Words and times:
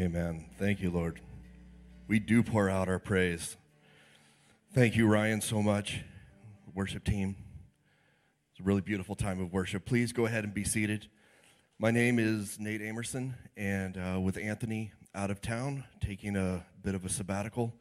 Amen. 0.00 0.46
Thank 0.58 0.80
you, 0.80 0.90
Lord. 0.90 1.20
We 2.08 2.20
do 2.20 2.42
pour 2.42 2.70
out 2.70 2.88
our 2.88 2.98
praise. 2.98 3.58
Thank 4.72 4.96
you, 4.96 5.06
Ryan, 5.06 5.42
so 5.42 5.62
much. 5.62 6.00
Worship 6.74 7.04
team. 7.04 7.36
It's 8.50 8.60
a 8.60 8.62
really 8.62 8.80
beautiful 8.80 9.14
time 9.14 9.42
of 9.42 9.52
worship. 9.52 9.84
Please 9.84 10.12
go 10.12 10.24
ahead 10.24 10.44
and 10.44 10.54
be 10.54 10.64
seated. 10.64 11.08
My 11.78 11.90
name 11.90 12.18
is 12.18 12.58
Nate 12.58 12.80
Amerson, 12.80 13.34
and 13.58 13.98
uh, 13.98 14.18
with 14.18 14.38
Anthony 14.38 14.90
out 15.14 15.30
of 15.30 15.42
town, 15.42 15.84
taking 16.00 16.34
a 16.34 16.64
bit 16.82 16.94
of 16.94 17.04
a 17.04 17.10
sabbatical, 17.10 17.74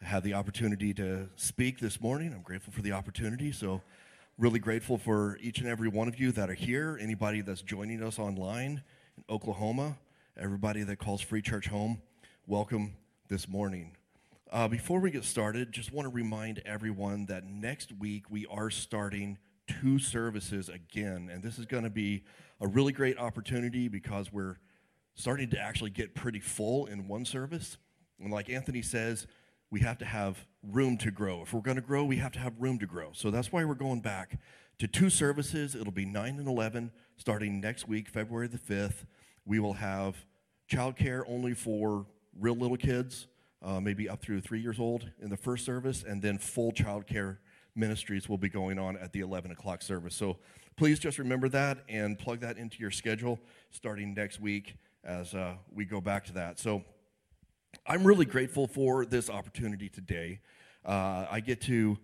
I 0.00 0.04
had 0.04 0.22
the 0.22 0.34
opportunity 0.34 0.94
to 0.94 1.28
speak 1.34 1.80
this 1.80 2.00
morning. 2.00 2.32
I'm 2.32 2.42
grateful 2.42 2.72
for 2.72 2.82
the 2.82 2.92
opportunity. 2.92 3.50
So, 3.50 3.82
really 4.38 4.60
grateful 4.60 4.98
for 4.98 5.36
each 5.40 5.58
and 5.58 5.68
every 5.68 5.88
one 5.88 6.06
of 6.06 6.20
you 6.20 6.30
that 6.30 6.48
are 6.48 6.54
here, 6.54 6.96
anybody 7.02 7.40
that's 7.40 7.62
joining 7.62 8.04
us 8.04 8.20
online 8.20 8.84
in 9.16 9.24
Oklahoma, 9.28 9.96
everybody 10.38 10.82
that 10.82 10.98
calls 10.98 11.22
Free 11.22 11.40
Church 11.40 11.68
home. 11.68 12.02
Welcome 12.46 12.96
this 13.28 13.48
morning. 13.48 13.96
Uh, 14.52 14.68
before 14.68 15.00
we 15.00 15.10
get 15.10 15.24
started, 15.24 15.72
just 15.72 15.92
want 15.92 16.06
to 16.06 16.12
remind 16.12 16.60
everyone 16.66 17.24
that 17.26 17.46
next 17.46 17.90
week 17.98 18.28
we 18.28 18.44
are 18.50 18.68
starting 18.68 19.38
two 19.66 19.98
services 19.98 20.68
again. 20.68 21.30
And 21.32 21.42
this 21.42 21.58
is 21.58 21.64
going 21.64 21.84
to 21.84 21.90
be 21.90 22.24
a 22.60 22.66
really 22.68 22.92
great 22.92 23.18
opportunity 23.18 23.88
because 23.88 24.30
we're 24.30 24.58
starting 25.14 25.48
to 25.50 25.58
actually 25.58 25.90
get 25.90 26.14
pretty 26.14 26.40
full 26.40 26.84
in 26.84 27.08
one 27.08 27.24
service. 27.24 27.78
And 28.20 28.30
like 28.30 28.50
Anthony 28.50 28.82
says, 28.82 29.26
we 29.70 29.80
have 29.80 29.96
to 29.98 30.04
have 30.04 30.44
room 30.62 30.98
to 30.98 31.10
grow. 31.10 31.42
If 31.42 31.54
we're 31.54 31.60
going 31.60 31.76
to 31.76 31.82
grow, 31.82 32.04
we 32.04 32.16
have 32.16 32.32
to 32.32 32.40
have 32.40 32.52
room 32.58 32.78
to 32.80 32.86
grow. 32.86 33.10
So 33.14 33.30
that's 33.30 33.50
why 33.50 33.64
we're 33.64 33.74
going 33.74 34.00
back 34.00 34.38
to 34.80 34.86
two 34.86 35.08
services. 35.08 35.74
It'll 35.74 35.92
be 35.92 36.04
9 36.04 36.38
and 36.38 36.46
11 36.46 36.92
starting 37.16 37.58
next 37.58 37.88
week, 37.88 38.10
February 38.10 38.48
the 38.48 38.58
5th. 38.58 39.06
We 39.46 39.60
will 39.60 39.74
have 39.74 40.16
childcare 40.70 41.22
only 41.28 41.54
for 41.54 42.04
real 42.38 42.56
little 42.56 42.76
kids, 42.76 43.28
uh, 43.62 43.80
maybe 43.80 44.08
up 44.08 44.20
through 44.20 44.40
three 44.40 44.60
years 44.60 44.80
old 44.80 45.10
in 45.22 45.30
the 45.30 45.36
first 45.36 45.64
service, 45.64 46.04
and 46.06 46.20
then 46.20 46.36
full 46.36 46.72
childcare 46.72 47.38
ministries 47.76 48.28
will 48.28 48.38
be 48.38 48.48
going 48.48 48.78
on 48.78 48.96
at 48.96 49.12
the 49.12 49.20
11 49.20 49.52
o'clock 49.52 49.82
service. 49.82 50.16
So 50.16 50.38
please 50.76 50.98
just 50.98 51.18
remember 51.18 51.48
that 51.50 51.78
and 51.88 52.18
plug 52.18 52.40
that 52.40 52.58
into 52.58 52.78
your 52.78 52.90
schedule 52.90 53.38
starting 53.70 54.14
next 54.14 54.40
week 54.40 54.74
as 55.04 55.34
uh, 55.34 55.54
we 55.72 55.84
go 55.84 56.00
back 56.00 56.24
to 56.26 56.32
that. 56.34 56.58
So 56.58 56.82
I'm 57.86 58.04
really 58.04 58.24
grateful 58.24 58.66
for 58.66 59.06
this 59.06 59.30
opportunity 59.30 59.88
today. 59.88 60.40
Uh, 60.84 61.26
I 61.30 61.40
get 61.40 61.60
to 61.62 61.98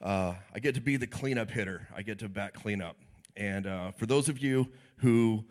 uh, 0.00 0.34
I 0.54 0.60
get 0.60 0.76
to 0.76 0.80
be 0.80 0.96
the 0.96 1.08
cleanup 1.08 1.50
hitter. 1.50 1.88
I 1.94 2.02
get 2.02 2.20
to 2.20 2.28
bat 2.28 2.54
cleanup. 2.54 2.96
And 3.36 3.66
uh, 3.66 3.90
for 3.92 4.06
those 4.06 4.28
of 4.28 4.38
you 4.38 4.68
who 4.98 5.44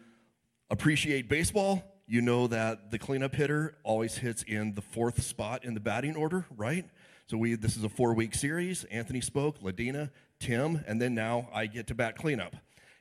appreciate 0.69 1.29
baseball, 1.29 1.83
you 2.07 2.21
know 2.21 2.47
that 2.47 2.91
the 2.91 2.99
cleanup 2.99 3.35
hitter 3.35 3.75
always 3.83 4.15
hits 4.15 4.43
in 4.43 4.73
the 4.73 4.81
fourth 4.81 5.23
spot 5.23 5.65
in 5.65 5.73
the 5.73 5.79
batting 5.79 6.15
order, 6.15 6.45
right? 6.55 6.85
So 7.27 7.37
we 7.37 7.55
this 7.55 7.75
is 7.75 7.83
a 7.83 7.89
four 7.89 8.13
week 8.13 8.33
series. 8.33 8.85
Anthony 8.85 9.19
spoke, 9.19 9.61
Ladina, 9.61 10.09
Tim, 10.39 10.83
and 10.87 11.01
then 11.01 11.13
now 11.13 11.49
I 11.53 11.65
get 11.65 11.87
to 11.87 11.95
bat 11.95 12.15
cleanup. 12.15 12.55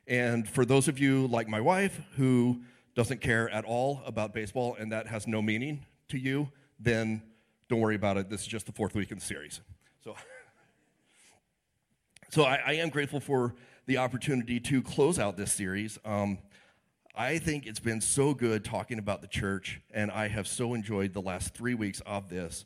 And 0.07 0.47
for 0.47 0.65
those 0.65 0.87
of 0.87 0.99
you 0.99 1.27
like 1.27 1.47
my 1.47 1.61
wife 1.61 2.01
who 2.15 2.61
doesn't 2.95 3.21
care 3.21 3.49
at 3.49 3.63
all 3.63 4.01
about 4.05 4.33
baseball 4.33 4.75
and 4.79 4.91
that 4.91 5.07
has 5.07 5.27
no 5.27 5.41
meaning 5.41 5.85
to 6.09 6.17
you, 6.17 6.49
then 6.79 7.21
don't 7.69 7.79
worry 7.79 7.95
about 7.95 8.17
it. 8.17 8.29
This 8.29 8.41
is 8.41 8.47
just 8.47 8.65
the 8.65 8.71
fourth 8.71 8.95
week 8.95 9.11
in 9.11 9.19
the 9.19 9.23
series. 9.23 9.61
So, 10.03 10.15
so 12.29 12.43
I, 12.43 12.61
I 12.65 12.73
am 12.73 12.89
grateful 12.89 13.19
for 13.19 13.55
the 13.85 13.97
opportunity 13.97 14.59
to 14.59 14.81
close 14.81 15.19
out 15.19 15.37
this 15.37 15.53
series. 15.53 15.97
Um, 16.03 16.39
I 17.19 17.39
think 17.39 17.65
it's 17.65 17.79
been 17.79 17.99
so 17.99 18.35
good 18.35 18.63
talking 18.63 18.99
about 18.99 19.21
the 19.21 19.27
church, 19.27 19.81
and 19.91 20.11
I 20.11 20.27
have 20.27 20.47
so 20.47 20.75
enjoyed 20.75 21.13
the 21.13 21.21
last 21.21 21.55
three 21.55 21.73
weeks 21.73 21.99
of 22.05 22.29
this. 22.29 22.63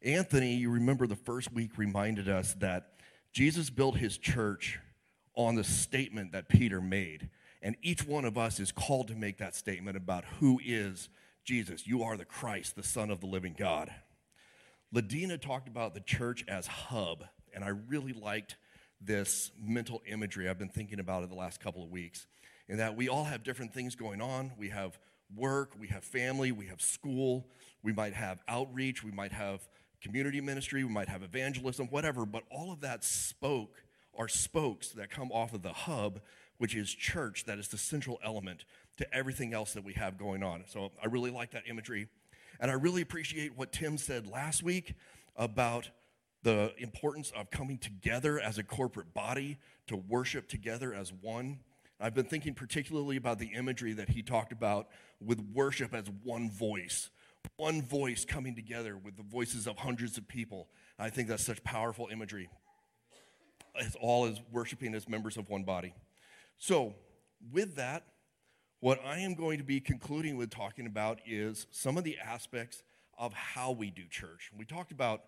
Anthony, 0.00 0.54
you 0.54 0.70
remember 0.70 1.08
the 1.08 1.16
first 1.16 1.52
week 1.52 1.76
reminded 1.76 2.28
us 2.28 2.54
that 2.60 2.92
Jesus 3.32 3.68
built 3.68 3.96
his 3.96 4.16
church 4.16 4.78
on 5.34 5.56
the 5.56 5.64
statement 5.64 6.30
that 6.30 6.48
Peter 6.48 6.80
made. 6.80 7.30
And 7.62 7.74
each 7.82 8.06
one 8.06 8.24
of 8.24 8.38
us 8.38 8.60
is 8.60 8.70
called 8.70 9.08
to 9.08 9.16
make 9.16 9.38
that 9.38 9.56
statement 9.56 9.96
about 9.96 10.24
who 10.38 10.60
is 10.64 11.08
Jesus. 11.42 11.84
You 11.84 12.04
are 12.04 12.16
the 12.16 12.24
Christ, 12.24 12.76
the 12.76 12.84
Son 12.84 13.10
of 13.10 13.18
the 13.18 13.26
living 13.26 13.56
God. 13.58 13.92
Ladina 14.94 15.36
talked 15.36 15.66
about 15.66 15.94
the 15.94 16.00
church 16.00 16.44
as 16.46 16.68
hub, 16.68 17.24
and 17.52 17.64
I 17.64 17.70
really 17.70 18.12
liked 18.12 18.54
this 19.00 19.50
mental 19.60 20.00
imagery 20.06 20.48
I've 20.48 20.60
been 20.60 20.68
thinking 20.68 21.00
about 21.00 21.24
it 21.24 21.28
the 21.28 21.34
last 21.34 21.58
couple 21.58 21.82
of 21.82 21.90
weeks 21.90 22.28
in 22.70 22.76
that 22.76 22.96
we 22.96 23.08
all 23.08 23.24
have 23.24 23.42
different 23.42 23.74
things 23.74 23.96
going 23.96 24.22
on. 24.22 24.52
We 24.56 24.68
have 24.68 24.96
work, 25.36 25.72
we 25.78 25.88
have 25.88 26.04
family, 26.04 26.52
we 26.52 26.66
have 26.66 26.80
school, 26.80 27.48
we 27.82 27.92
might 27.92 28.14
have 28.14 28.42
outreach, 28.46 29.02
we 29.02 29.10
might 29.10 29.32
have 29.32 29.68
community 30.00 30.40
ministry, 30.40 30.84
we 30.84 30.92
might 30.92 31.08
have 31.08 31.24
evangelism, 31.24 31.88
whatever, 31.88 32.24
but 32.24 32.44
all 32.48 32.72
of 32.72 32.80
that 32.80 33.02
spoke 33.02 33.82
are 34.16 34.28
spokes 34.28 34.90
that 34.90 35.10
come 35.10 35.32
off 35.32 35.52
of 35.52 35.62
the 35.62 35.72
hub, 35.72 36.20
which 36.58 36.76
is 36.76 36.94
church, 36.94 37.44
that 37.44 37.58
is 37.58 37.68
the 37.68 37.76
central 37.76 38.20
element 38.24 38.64
to 38.96 39.14
everything 39.14 39.52
else 39.52 39.72
that 39.72 39.84
we 39.84 39.94
have 39.94 40.16
going 40.16 40.44
on. 40.44 40.62
So 40.68 40.92
I 41.02 41.06
really 41.06 41.32
like 41.32 41.50
that 41.50 41.64
imagery. 41.68 42.06
And 42.60 42.70
I 42.70 42.74
really 42.74 43.02
appreciate 43.02 43.56
what 43.56 43.72
Tim 43.72 43.98
said 43.98 44.28
last 44.28 44.62
week 44.62 44.94
about 45.36 45.90
the 46.44 46.72
importance 46.78 47.32
of 47.36 47.50
coming 47.50 47.78
together 47.78 48.38
as 48.38 48.58
a 48.58 48.62
corporate 48.62 49.12
body 49.12 49.58
to 49.88 49.96
worship 49.96 50.48
together 50.48 50.94
as 50.94 51.12
one. 51.12 51.58
I've 52.00 52.14
been 52.14 52.24
thinking 52.24 52.54
particularly 52.54 53.16
about 53.16 53.38
the 53.38 53.50
imagery 53.54 53.92
that 53.92 54.08
he 54.08 54.22
talked 54.22 54.52
about 54.52 54.88
with 55.20 55.38
worship 55.52 55.94
as 55.94 56.06
one 56.24 56.50
voice, 56.50 57.10
one 57.56 57.82
voice 57.82 58.24
coming 58.24 58.54
together 58.54 58.96
with 58.96 59.16
the 59.16 59.22
voices 59.22 59.66
of 59.66 59.76
hundreds 59.76 60.16
of 60.16 60.26
people. 60.26 60.68
I 60.98 61.10
think 61.10 61.28
that's 61.28 61.44
such 61.44 61.62
powerful 61.62 62.08
imagery. 62.10 62.48
It's 63.76 63.96
all 64.00 64.24
as 64.26 64.40
worshiping 64.50 64.94
as 64.94 65.08
members 65.08 65.36
of 65.36 65.48
one 65.50 65.64
body. 65.64 65.92
So, 66.58 66.94
with 67.52 67.76
that, 67.76 68.04
what 68.80 68.98
I 69.04 69.18
am 69.18 69.34
going 69.34 69.58
to 69.58 69.64
be 69.64 69.78
concluding 69.78 70.36
with 70.36 70.50
talking 70.50 70.86
about 70.86 71.20
is 71.26 71.66
some 71.70 71.98
of 71.98 72.04
the 72.04 72.16
aspects 72.18 72.82
of 73.18 73.34
how 73.34 73.72
we 73.72 73.90
do 73.90 74.02
church. 74.08 74.50
We 74.56 74.64
talked 74.64 74.90
about 74.90 75.20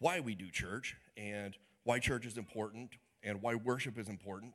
why 0.00 0.18
we 0.20 0.34
do 0.34 0.50
church 0.50 0.96
and 1.16 1.56
why 1.84 2.00
church 2.00 2.26
is 2.26 2.36
important 2.36 2.96
and 3.22 3.40
why 3.40 3.54
worship 3.54 3.96
is 3.96 4.08
important. 4.08 4.54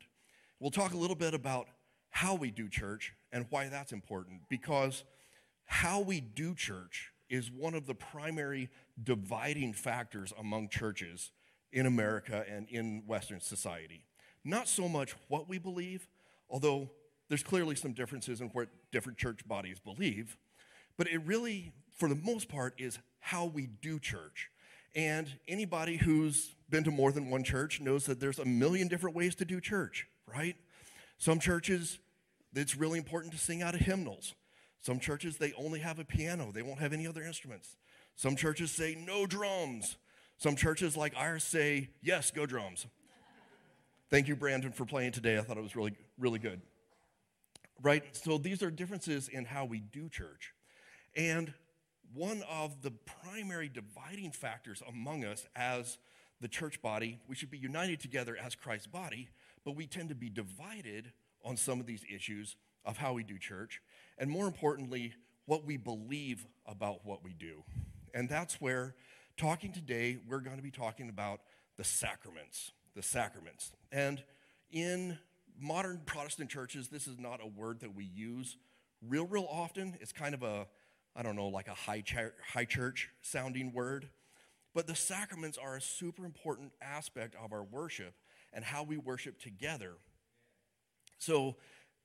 We'll 0.62 0.70
talk 0.70 0.94
a 0.94 0.98
little 0.98 1.16
bit 1.16 1.34
about 1.34 1.66
how 2.12 2.36
we 2.36 2.52
do 2.52 2.70
church 2.70 3.16
and 3.32 3.48
why 3.50 3.68
that's 3.68 3.92
important 3.92 4.42
because 4.48 5.04
how 5.66 6.02
we 6.02 6.22
do 6.22 6.54
church 6.54 7.12
is 7.32 7.50
one 7.50 7.74
of 7.74 7.88
the 7.88 7.96
primary 7.96 8.70
dividing 9.04 9.74
factors 9.74 10.32
among 10.40 10.70
churches 10.70 11.32
in 11.74 11.88
America 11.88 12.46
and 12.48 12.70
in 12.70 13.02
Western 13.08 13.42
society. 13.42 14.04
Not 14.46 14.68
so 14.68 14.88
much 14.88 15.16
what 15.30 15.50
we 15.50 15.58
believe, 15.58 16.08
although 16.48 16.92
there's 17.28 17.42
clearly 17.42 17.76
some 17.76 17.94
differences 17.94 18.40
in 18.40 18.50
what 18.50 18.70
different 18.92 19.18
church 19.18 19.48
bodies 19.48 19.80
believe, 19.80 20.38
but 20.96 21.08
it 21.08 21.26
really, 21.26 21.72
for 21.98 22.08
the 22.08 22.14
most 22.14 22.50
part, 22.50 22.76
is 22.78 23.00
how 23.20 23.46
we 23.46 23.66
do 23.66 23.98
church. 23.98 24.52
And 24.94 25.40
anybody 25.48 25.98
who's 25.98 26.56
been 26.70 26.84
to 26.84 26.92
more 26.92 27.12
than 27.12 27.32
one 27.32 27.44
church 27.44 27.82
knows 27.82 28.06
that 28.06 28.20
there's 28.20 28.38
a 28.38 28.46
million 28.46 28.88
different 28.88 29.16
ways 29.16 29.34
to 29.36 29.46
do 29.46 29.60
church 29.60 30.06
right? 30.34 30.56
Some 31.18 31.40
churches, 31.40 32.00
it's 32.54 32.76
really 32.76 32.98
important 32.98 33.34
to 33.34 33.40
sing 33.40 33.62
out 33.62 33.76
of 33.76 33.82
hymnals. 33.82 34.34
Some 34.82 35.00
churches, 35.00 35.38
they 35.38 35.54
only 35.54 35.80
have 35.80 36.00
a 36.00 36.06
piano, 36.06 36.52
they 36.52 36.62
won't 36.64 36.80
have 36.80 36.94
any 36.94 37.06
other 37.06 37.24
instruments. 37.24 37.78
Some 38.16 38.36
churches 38.36 38.72
say 38.72 38.96
no 38.96 39.26
drums. 39.26 39.98
Some 40.38 40.56
churches, 40.56 40.98
like 40.98 41.14
ours, 41.16 41.44
say 41.44 41.90
yes, 42.02 42.32
go 42.32 42.46
drums. 42.46 42.88
Thank 44.10 44.28
you, 44.28 44.36
Brandon, 44.36 44.72
for 44.72 44.86
playing 44.86 45.12
today. 45.12 45.38
I 45.38 45.42
thought 45.42 45.58
it 45.58 45.64
was 45.64 45.76
really, 45.76 45.94
really 46.18 46.40
good. 46.40 46.62
Right? 47.82 48.04
So 48.16 48.38
these 48.38 48.62
are 48.64 48.72
differences 48.72 49.28
in 49.28 49.46
how 49.46 49.66
we 49.66 49.80
do 49.80 50.10
church. 50.10 50.54
And 51.16 51.54
one 52.14 52.44
of 52.50 52.82
the 52.82 52.92
primary 52.92 53.70
dividing 53.70 54.32
factors 54.32 54.82
among 54.88 55.24
us 55.24 55.46
as 55.56 55.98
the 56.42 56.48
church 56.48 56.82
body, 56.82 57.20
we 57.28 57.36
should 57.36 57.52
be 57.52 57.58
united 57.58 58.00
together 58.00 58.36
as 58.36 58.56
Christ's 58.56 58.88
body, 58.88 59.30
but 59.66 59.76
we 59.76 59.88
tend 59.88 60.10
to 60.10 60.16
be 60.16 60.30
divided 60.30 61.12
on 61.44 61.58
some 61.58 61.80
of 61.80 61.86
these 61.86 62.04
issues 62.14 62.56
of 62.86 62.98
how 62.98 63.14
we 63.14 63.24
do 63.24 63.38
church, 63.38 63.82
and 64.18 64.30
more 64.30 64.48
importantly, 64.48 65.14
what 65.46 65.66
we 65.66 65.78
believe 65.78 66.46
about 66.66 67.06
what 67.06 67.24
we 67.24 67.34
do. 67.34 67.64
And 68.14 68.30
that's 68.30 68.60
where, 68.60 68.96
talking 69.38 69.72
today, 69.72 70.18
we're 70.28 70.40
going 70.40 70.58
to 70.58 70.64
be 70.64 70.72
talking 70.72 71.10
about 71.10 71.42
the 71.78 71.84
sacraments. 71.84 72.72
The 72.96 73.04
sacraments. 73.04 73.72
And 73.92 74.24
in 74.72 75.18
modern 75.60 76.02
Protestant 76.06 76.50
churches, 76.50 76.90
this 76.90 77.08
is 77.08 77.20
not 77.20 77.40
a 77.44 77.48
word 77.48 77.80
that 77.82 77.96
we 77.96 78.06
use 78.06 78.58
real, 79.08 79.26
real 79.26 79.48
often. 79.50 79.98
It's 80.00 80.12
kind 80.12 80.34
of 80.34 80.44
a, 80.44 80.68
I 81.16 81.24
don't 81.24 81.36
know, 81.36 81.48
like 81.48 81.68
a 81.68 81.74
high, 81.74 82.04
high 82.54 82.66
church 82.66 83.10
sounding 83.22 83.74
word. 83.74 84.10
But 84.74 84.88
the 84.88 84.96
sacraments 84.96 85.58
are 85.58 85.76
a 85.76 85.82
super 85.82 86.26
important 86.26 86.72
aspect 86.82 87.36
of 87.44 87.52
our 87.52 87.64
worship 87.64 88.14
and 88.54 88.64
how 88.64 88.84
we 88.84 88.98
worship 88.98 89.40
together. 89.40 89.94
So, 91.18 91.56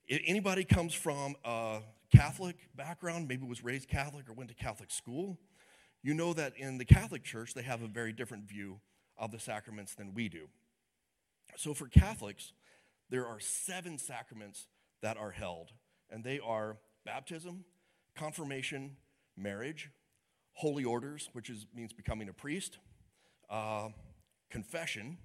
if 0.07 0.21
anybody 0.25 0.63
comes 0.63 0.93
from 0.93 1.35
a 1.43 1.79
Catholic 2.15 2.55
background, 2.75 3.27
maybe 3.27 3.45
was 3.45 3.63
raised 3.63 3.89
Catholic 3.89 4.29
or 4.29 4.33
went 4.33 4.49
to 4.49 4.55
Catholic 4.55 4.89
school, 4.89 5.37
you 6.01 6.13
know 6.13 6.33
that 6.33 6.53
in 6.55 6.77
the 6.77 6.85
Catholic 6.85 7.23
Church, 7.23 7.53
they 7.53 7.63
have 7.63 7.81
a 7.81 7.87
very 7.87 8.13
different 8.13 8.47
view 8.47 8.79
of 9.17 9.31
the 9.31 9.39
sacraments 9.39 9.95
than 9.95 10.13
we 10.13 10.29
do. 10.29 10.47
So 11.57 11.73
for 11.73 11.87
Catholics, 11.87 12.53
there 13.09 13.25
are 13.25 13.39
seven 13.39 13.97
sacraments 13.97 14.67
that 15.01 15.17
are 15.17 15.31
held, 15.31 15.71
and 16.09 16.23
they 16.23 16.39
are 16.39 16.77
baptism, 17.05 17.65
confirmation, 18.15 18.95
marriage, 19.35 19.89
holy 20.53 20.83
orders, 20.83 21.29
which 21.33 21.49
is, 21.49 21.65
means 21.75 21.93
becoming 21.93 22.29
a 22.29 22.33
priest, 22.33 22.77
uh, 23.49 23.89
confession, 24.49 25.17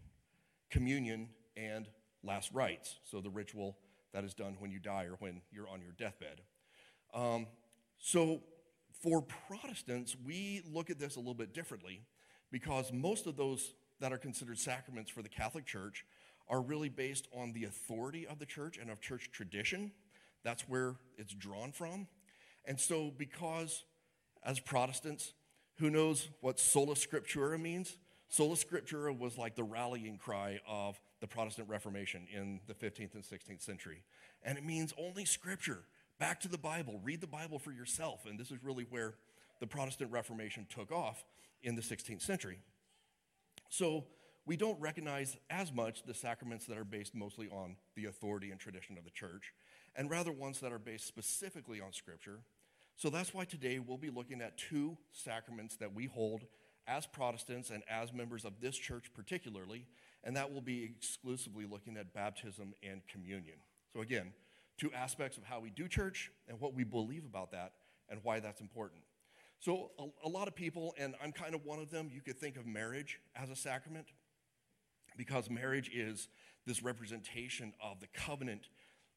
communion, 0.73 1.29
and 1.57 1.87
last 2.25 2.51
rites. 2.53 2.99
So 3.05 3.21
the 3.21 3.31
ritual 3.31 3.77
that 4.13 4.25
is 4.25 4.35
done 4.35 4.57
when 4.59 4.71
you 4.71 4.81
die 4.81 5.05
or 5.05 5.17
when 5.21 5.43
you're 5.53 5.69
on 5.69 5.81
your 5.81 5.93
deathbed. 5.93 6.41
Um, 7.15 7.47
so 7.99 8.41
for 9.03 9.23
Protestants, 9.23 10.17
we 10.25 10.63
look 10.73 10.91
at 10.91 10.99
this 10.99 11.17
a 11.17 11.19
little 11.21 11.35
bit 11.35 11.55
differently 11.55 12.03
because 12.51 12.93
most 12.93 13.27
of 13.27 13.37
those 13.37 13.75
that 14.01 14.13
are 14.13 14.19
considered 14.19 14.59
sacraments 14.59 15.11
for 15.11 15.23
the 15.23 15.29
Catholic 15.29 15.67
Church 15.67 16.05
are 16.49 16.61
really 16.61 16.89
based 16.89 17.29
on 17.37 17.53
the 17.53 17.65
authority 17.65 18.27
of 18.27 18.39
the 18.39 18.47
church 18.47 18.79
and 18.79 18.91
of 18.91 19.01
church 19.01 19.31
tradition. 19.33 19.93
That's 20.43 20.69
where 20.69 20.97
it's 21.17 21.35
drawn 21.35 21.73
from. 21.73 22.09
And 22.65 22.81
so, 22.81 23.13
because 23.17 23.85
as 24.45 24.59
Protestants, 24.59 25.35
who 25.79 25.91
knows 25.91 26.29
what 26.41 26.59
sola 26.59 26.95
scriptura 26.95 27.61
means? 27.61 27.97
Sola 28.33 28.57
scriptura 28.57 29.17
was 29.17 29.37
like 29.37 29.57
the 29.57 29.63
rallying 29.63 30.17
cry 30.17 30.59
of 30.67 30.99
the 31.21 31.27
Protestant 31.27 31.69
Reformation 31.69 32.27
in 32.35 32.61
the 32.67 32.73
15th 32.73 33.15
and 33.15 33.23
16th 33.23 33.61
century. 33.61 34.05
And 34.43 34.57
it 34.57 34.65
means 34.65 34.95
only 34.99 35.27
scripture. 35.27 35.81
Back 36.19 36.41
to 36.41 36.49
the 36.49 36.57
Bible. 36.57 36.99
Read 37.05 37.21
the 37.21 37.27
Bible 37.27 37.59
for 37.59 37.73
yourself. 37.73 38.25
And 38.27 38.41
this 38.41 38.51
is 38.51 38.65
really 38.65 38.87
where 38.89 39.17
the 39.61 39.67
Protestant 39.67 40.11
Reformation 40.11 40.67
took 40.71 40.91
off 40.91 41.27
in 41.63 41.75
the 41.75 41.83
16th 41.83 42.23
century. 42.23 42.61
So 43.69 44.07
we 44.47 44.57
don't 44.57 44.81
recognize 44.81 45.37
as 45.51 45.71
much 45.71 46.05
the 46.07 46.15
sacraments 46.15 46.65
that 46.69 46.79
are 46.79 46.85
based 46.85 47.15
mostly 47.15 47.51
on 47.51 47.77
the 47.97 48.07
authority 48.07 48.51
and 48.51 48.59
tradition 48.59 48.97
of 48.97 49.05
the 49.05 49.11
church, 49.11 49.53
and 49.95 50.09
rather 50.09 50.33
ones 50.33 50.59
that 50.61 50.73
are 50.73 50.79
based 50.79 51.07
specifically 51.07 51.83
on 51.83 51.93
Scripture. 51.93 52.39
So 52.97 53.11
that's 53.11 53.35
why 53.35 53.45
today 53.45 53.79
we'll 53.79 53.99
be 53.99 54.09
looking 54.09 54.41
at 54.41 54.57
two 54.57 54.97
sacraments 55.13 55.77
that 55.77 55.95
we 55.95 56.07
hold 56.07 56.47
as 56.87 57.07
Protestants 57.07 57.71
and 57.71 57.83
as 57.89 58.13
members 58.13 58.45
of 58.45 58.61
this 58.61 58.77
church, 58.77 59.11
particularly, 59.15 59.87
and 60.25 60.37
that 60.37 60.53
will 60.53 60.61
be 60.61 60.85
exclusively 60.85 61.67
looking 61.67 61.97
at 61.97 62.13
baptism 62.13 62.75
and 62.83 63.03
communion. 63.09 63.57
So, 63.93 64.01
again, 64.01 64.33
two 64.79 64.93
aspects 64.93 65.37
of 65.37 65.45
how 65.45 65.61
we 65.61 65.71
do 65.71 65.89
church 65.89 66.31
and 66.49 66.61
what 66.61 66.75
we 66.75 66.85
believe 66.85 67.25
about 67.25 67.53
that 67.53 67.73
and 68.09 68.21
why 68.23 68.41
that's 68.41 68.61
important. 68.61 69.03
So, 69.61 69.91
a, 69.99 70.27
a, 70.27 70.29
lot 70.29 70.49
of 70.49 70.55
people, 70.55 70.95
and 70.99 71.15
I'm 71.23 71.33
kind 71.33 71.55
of 71.55 71.65
one 71.65 71.79
of 71.79 71.91
them, 71.91 72.11
you 72.13 72.21
could 72.21 72.39
think 72.39 72.57
of 72.57 72.67
marriage 72.67 73.21
as 73.37 73.49
a 73.49 73.57
sacrament 73.57 74.07
because 75.17 75.51
marriage 75.51 75.91
is 75.95 76.29
this 76.67 76.83
representation 76.83 77.73
of 77.83 78.01
the 78.01 78.09
covenant 78.13 78.69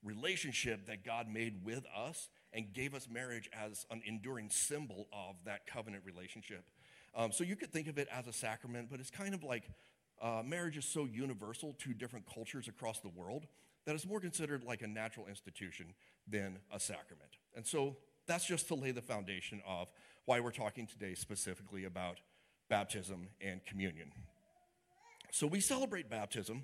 relationship 0.03 0.85
that 0.85 1.03
God 1.03 1.27
made 1.27 1.65
with 1.65 1.83
us 1.95 2.29
and 2.53 2.71
gave 2.73 2.93
us 2.93 3.07
marriage 3.11 3.49
as 3.53 3.85
an 3.89 4.01
enduring 4.05 4.49
symbol 4.49 5.07
of 5.11 5.35
that 5.45 5.65
covenant 5.65 6.03
relationship. 6.05 6.63
Um, 7.15 7.31
so 7.31 7.43
you 7.43 7.55
could 7.55 7.71
think 7.71 7.87
of 7.87 7.97
it 7.97 8.07
as 8.11 8.27
a 8.27 8.33
sacrament, 8.33 8.89
but 8.91 8.99
it's 8.99 9.09
kind 9.09 9.33
of 9.33 9.43
like 9.43 9.69
uh, 10.21 10.41
marriage 10.45 10.77
is 10.77 10.85
so 10.85 11.05
universal 11.05 11.75
to 11.79 11.93
different 11.93 12.25
cultures 12.31 12.67
across 12.67 12.99
the 12.99 13.09
world 13.09 13.47
that 13.85 13.95
it's 13.95 14.05
more 14.05 14.19
considered 14.19 14.63
like 14.63 14.81
a 14.81 14.87
natural 14.87 15.27
institution 15.27 15.93
than 16.27 16.57
a 16.73 16.79
sacrament. 16.79 17.37
And 17.55 17.65
so 17.65 17.97
that's 18.27 18.45
just 18.45 18.67
to 18.69 18.75
lay 18.75 18.91
the 18.91 19.01
foundation 19.01 19.61
of 19.67 19.91
why 20.25 20.39
we're 20.39 20.51
talking 20.51 20.87
today 20.87 21.13
specifically 21.13 21.85
about 21.85 22.19
baptism 22.69 23.27
and 23.39 23.63
communion. 23.65 24.11
So 25.31 25.45
we 25.47 25.59
celebrate 25.59 26.09
baptism 26.09 26.63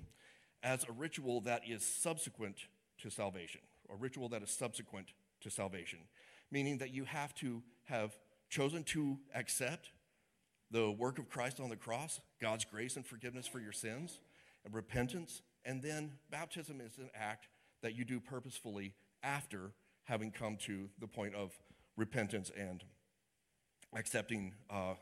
as 0.62 0.84
a 0.88 0.92
ritual 0.92 1.40
that 1.42 1.62
is 1.68 1.86
subsequent 1.86 2.56
to 2.98 3.10
salvation, 3.10 3.60
a 3.90 3.96
ritual 3.96 4.28
that 4.30 4.42
is 4.42 4.50
subsequent 4.50 5.12
to 5.40 5.50
salvation, 5.50 6.00
meaning 6.50 6.78
that 6.78 6.92
you 6.92 7.04
have 7.04 7.34
to 7.36 7.62
have 7.84 8.16
chosen 8.48 8.82
to 8.84 9.18
accept 9.34 9.90
the 10.72 10.90
work 10.90 11.18
of 11.18 11.28
Christ 11.28 11.60
on 11.60 11.68
the 11.68 11.76
cross, 11.76 12.20
God's 12.40 12.64
grace 12.64 12.96
and 12.96 13.06
forgiveness 13.06 13.46
for 13.46 13.60
your 13.60 13.72
sins, 13.72 14.18
and 14.64 14.74
repentance, 14.74 15.42
and 15.64 15.82
then 15.82 16.12
baptism 16.30 16.80
is 16.80 16.98
an 16.98 17.10
act 17.14 17.48
that 17.82 17.94
you 17.94 18.04
do 18.04 18.18
purposefully 18.18 18.94
after 19.22 19.72
having 20.04 20.30
come 20.30 20.56
to 20.56 20.88
the 20.98 21.06
point 21.06 21.34
of 21.34 21.52
repentance 21.96 22.50
and 22.56 22.82
accepting 23.94 24.54
uh, 24.70 24.94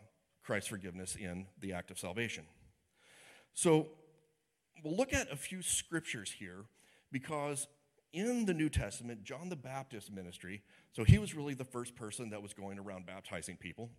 Christ's 0.42 0.68
forgiveness 0.68 1.16
in 1.16 1.46
the 1.60 1.72
act 1.72 1.90
of 1.90 1.98
salvation. 1.98 2.44
So 3.54 3.88
we'll 4.82 4.96
look 4.96 5.12
at 5.12 5.32
a 5.32 5.36
few 5.36 5.62
scriptures 5.62 6.34
here 6.38 6.64
because 7.12 7.68
in 8.12 8.44
the 8.44 8.54
New 8.54 8.68
Testament, 8.68 9.22
John 9.22 9.48
the 9.48 9.56
Baptist 9.56 10.12
ministry, 10.12 10.62
so 10.92 11.04
he 11.04 11.18
was 11.18 11.34
really 11.34 11.54
the 11.54 11.64
first 11.64 11.94
person 11.94 12.30
that 12.30 12.42
was 12.42 12.52
going 12.52 12.78
around 12.78 13.06
baptizing 13.06 13.56
people. 13.56 13.90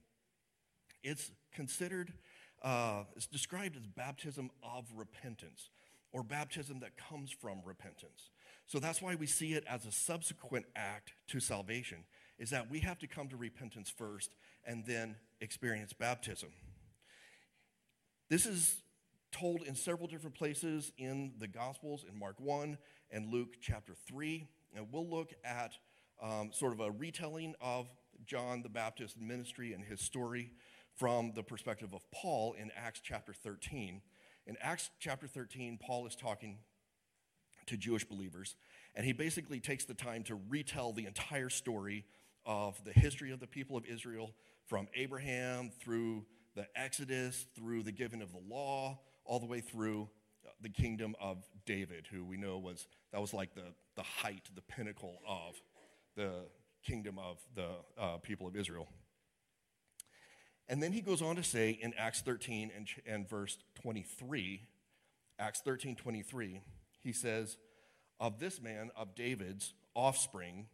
It's 1.04 1.32
considered, 1.52 2.14
uh, 2.62 3.04
it's 3.16 3.28
described 3.28 3.76
as 3.76 3.88
baptism 3.88 4.50
of 4.64 4.86
repentance 4.96 5.70
or 6.12 6.24
baptism 6.24 6.80
that 6.82 6.98
comes 6.98 7.32
from 7.32 7.62
repentance. 7.66 8.30
So 8.68 8.80
that's 8.80 9.02
why 9.02 9.16
we 9.16 9.28
see 9.28 9.54
it 9.54 9.64
as 9.68 9.86
a 9.86 9.92
subsequent 9.92 10.66
act 10.76 11.14
to 11.28 11.40
salvation, 11.40 12.06
is 12.38 12.50
that 12.52 12.70
we 12.70 12.80
have 12.80 13.00
to 13.00 13.08
come 13.08 13.28
to 13.30 13.38
repentance 13.38 13.90
first 13.90 14.36
and 14.66 14.86
then 14.86 15.16
experience 15.40 15.94
baptism. 15.94 16.50
This 18.30 18.46
is 18.46 18.78
told 19.32 19.64
in 19.64 19.76
several 19.76 20.08
different 20.08 20.36
places 20.36 20.92
in 20.98 21.34
the 21.40 21.48
Gospels, 21.48 22.06
in 22.08 22.18
Mark 22.18 22.40
1 22.40 22.78
and 23.12 23.32
Luke 23.32 23.56
chapter 23.62 23.94
3. 24.08 24.48
And 24.76 24.88
we'll 24.92 25.10
look 25.10 25.34
at 25.44 25.74
um, 26.22 26.52
sort 26.54 26.74
of 26.74 26.80
a 26.80 26.92
retelling 26.92 27.56
of 27.60 27.90
John 28.26 28.62
the 28.62 28.70
Baptist 28.70 29.20
ministry 29.20 29.74
and 29.74 29.84
his 29.84 30.02
story 30.02 30.52
from 31.02 31.32
the 31.34 31.42
perspective 31.42 31.96
of 31.96 32.06
Paul 32.12 32.54
in 32.54 32.70
Acts 32.78 33.02
chapter 33.04 33.34
13. 33.34 34.02
In 34.46 34.56
Acts 34.62 34.92
chapter 35.00 35.26
13, 35.26 35.80
Paul 35.82 36.06
is 36.06 36.16
talking 36.16 36.60
to 37.66 37.76
Jewish 37.76 38.06
believers, 38.06 38.56
and 38.94 39.04
he 39.04 39.12
basically 39.12 39.60
takes 39.60 39.84
the 39.84 39.96
time 39.96 40.22
to 40.26 40.40
retell 40.48 40.94
the 40.94 41.08
entire 41.08 41.50
story 41.50 42.06
of 42.46 42.80
the 42.84 42.92
history 42.92 43.32
of 43.32 43.40
the 43.40 43.48
people 43.48 43.76
of 43.76 43.84
Israel 43.88 44.36
from 44.68 44.88
Abraham 44.94 45.72
through 45.84 46.24
the 46.56 46.68
Exodus, 46.76 47.48
through 47.56 47.82
the 47.82 47.92
giving 47.92 48.22
of 48.22 48.32
the 48.32 48.42
law, 48.48 49.00
all 49.26 49.40
the 49.40 49.48
way 49.48 49.60
through 49.60 50.08
the 50.62 50.70
kingdom 50.70 51.16
of 51.20 51.38
David, 51.66 52.06
who 52.12 52.24
we 52.24 52.38
know 52.38 52.60
was, 52.60 52.88
that 53.12 53.20
was 53.20 53.34
like 53.34 53.56
the, 53.56 53.74
the 53.96 54.04
height, 54.04 54.52
the 54.54 54.62
pinnacle 54.62 55.18
of 55.28 55.56
the 56.16 56.46
kingdom 56.86 57.18
of 57.18 57.40
the 57.56 57.70
uh, 58.00 58.18
people 58.18 58.46
of 58.46 58.56
Israel. 58.56 58.88
And 60.72 60.82
then 60.82 60.94
he 60.94 61.02
goes 61.02 61.22
on 61.22 61.36
to 61.36 61.44
say 61.44 61.78
in 61.82 61.94
Acts 61.98 62.22
13 62.22 62.72
and, 62.74 62.88
and 63.06 63.30
verse 63.30 63.58
23, 63.82 64.62
Acts 65.38 65.60
13, 65.60 65.98
23, 65.98 66.62
he 67.02 67.12
says, 67.12 67.58
Of 68.22 68.40
this 68.40 68.62
man, 68.62 68.90
of 68.96 69.14
David's 69.14 69.74
offspring, 69.96 70.68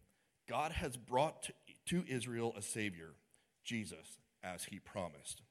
God 0.47 0.71
has 0.73 0.97
brought 0.97 1.41
to, 1.43 1.53
to 1.87 2.03
Israel 2.07 2.53
a 2.55 2.61
Savior, 2.61 3.15
Jesus, 3.63 4.19
as 4.43 4.65
he 4.65 4.77
promised. 4.77 5.41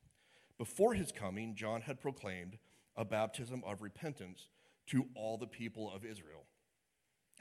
Before 0.58 0.94
his 0.94 1.10
coming, 1.10 1.56
John 1.56 1.80
had 1.80 2.00
proclaimed 2.00 2.58
a 2.96 3.04
baptism 3.04 3.64
of 3.66 3.82
repentance 3.82 4.46
to 4.86 5.06
all 5.16 5.38
the 5.38 5.48
people 5.48 5.92
of 5.92 6.04
Israel. 6.04 6.44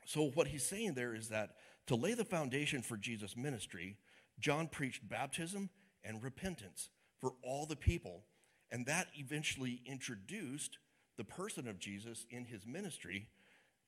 So, 0.06 0.32
what 0.34 0.48
he's 0.48 0.66
saying 0.66 0.96
there 0.96 1.14
is 1.14 1.30
that 1.30 1.52
to 1.86 1.96
lay 1.96 2.16
the 2.16 2.26
foundation 2.26 2.82
for 2.82 2.98
Jesus' 2.98 3.38
ministry, 3.38 3.98
John 4.40 4.68
preached 4.68 5.08
baptism 5.08 5.70
and 6.04 6.24
repentance 6.24 6.90
for 7.26 7.34
all 7.42 7.66
the 7.66 7.76
people. 7.76 8.22
And 8.70 8.86
that 8.86 9.08
eventually 9.16 9.82
introduced 9.84 10.78
the 11.18 11.24
person 11.24 11.68
of 11.68 11.80
Jesus 11.80 12.24
in 12.30 12.46
his 12.46 12.68
ministry. 12.68 13.30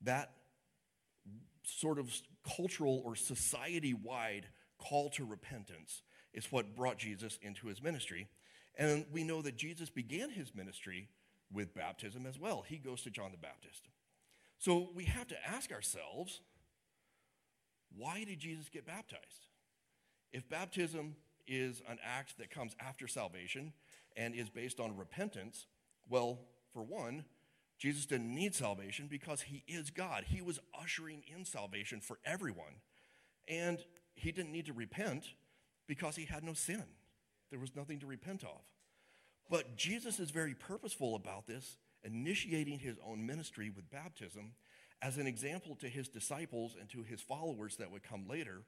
That 0.01 0.32
sort 1.63 2.00
of 2.00 2.12
cultural 2.56 3.03
or 3.06 3.15
society 3.15 3.94
wide 3.94 4.48
call 4.79 5.12
to 5.12 5.24
repentance 5.24 6.01
is 6.34 6.51
what 6.51 6.75
brought 6.75 6.98
Jesus 6.98 7.38
into 7.44 7.67
his 7.67 7.84
ministry. 7.84 8.27
And 8.75 9.06
we 9.12 9.24
know 9.24 9.44
that 9.44 9.56
Jesus 9.56 9.91
began 9.91 10.32
his 10.32 10.56
ministry 10.56 11.08
with 11.53 11.75
baptism 11.75 12.25
as 12.25 12.39
well. 12.39 12.65
He 12.67 12.77
goes 12.77 13.03
to 13.03 13.12
John 13.12 13.32
the 13.32 13.38
Baptist. 13.38 13.84
So 14.58 14.89
we 14.96 15.03
have 15.03 15.27
to 15.27 15.48
ask 15.48 15.72
ourselves 15.72 16.41
why 17.96 18.24
did 18.24 18.39
Jesus 18.39 18.67
get 18.67 18.88
baptized? 18.88 19.46
If 20.32 20.50
baptism 20.50 21.15
is 21.48 21.82
an 21.88 21.98
act 22.04 22.38
that 22.38 22.50
comes 22.50 22.75
after 22.80 23.08
salvation 23.08 23.74
and 24.16 24.36
is 24.36 24.50
based 24.50 24.80
on 24.80 24.98
repentance, 24.98 25.68
well, 26.10 26.39
for 26.74 26.84
one, 26.84 27.25
Jesus 27.77 28.06
didn't 28.06 28.34
need 28.34 28.56
salvation 28.56 29.08
because 29.08 29.42
he 29.42 29.63
is 29.68 29.89
God. 29.92 30.25
He 30.27 30.42
was 30.42 30.60
ushering 30.80 31.24
in 31.34 31.46
salvation 31.46 32.01
for 32.01 32.18
everyone. 32.25 32.82
And 33.48 33.80
he 34.16 34.32
didn't 34.32 34.51
need 34.51 34.66
to 34.66 34.74
repent 34.74 35.25
because 35.88 36.16
he 36.16 36.25
had 36.25 36.44
no 36.44 36.54
sin. 36.54 36.84
There 37.51 37.60
was 37.60 37.75
nothing 37.75 38.00
to 38.00 38.08
repent 38.08 38.44
of. 38.44 38.62
But 39.50 39.77
Jesus 39.77 40.20
is 40.20 40.32
very 40.32 40.54
purposeful 40.54 41.16
about 41.16 41.48
this, 41.48 41.77
initiating 42.04 42.80
his 42.80 42.98
own 43.06 43.25
ministry 43.25 43.70
with 43.70 43.89
baptism 43.89 44.54
as 45.01 45.18
an 45.18 45.27
example 45.27 45.75
to 45.75 45.88
his 45.88 46.10
disciples 46.10 46.75
and 46.80 46.89
to 46.89 47.04
his 47.04 47.22
followers 47.22 47.77
that 47.77 47.92
would 47.92 48.04
come 48.04 48.27
later, 48.27 48.63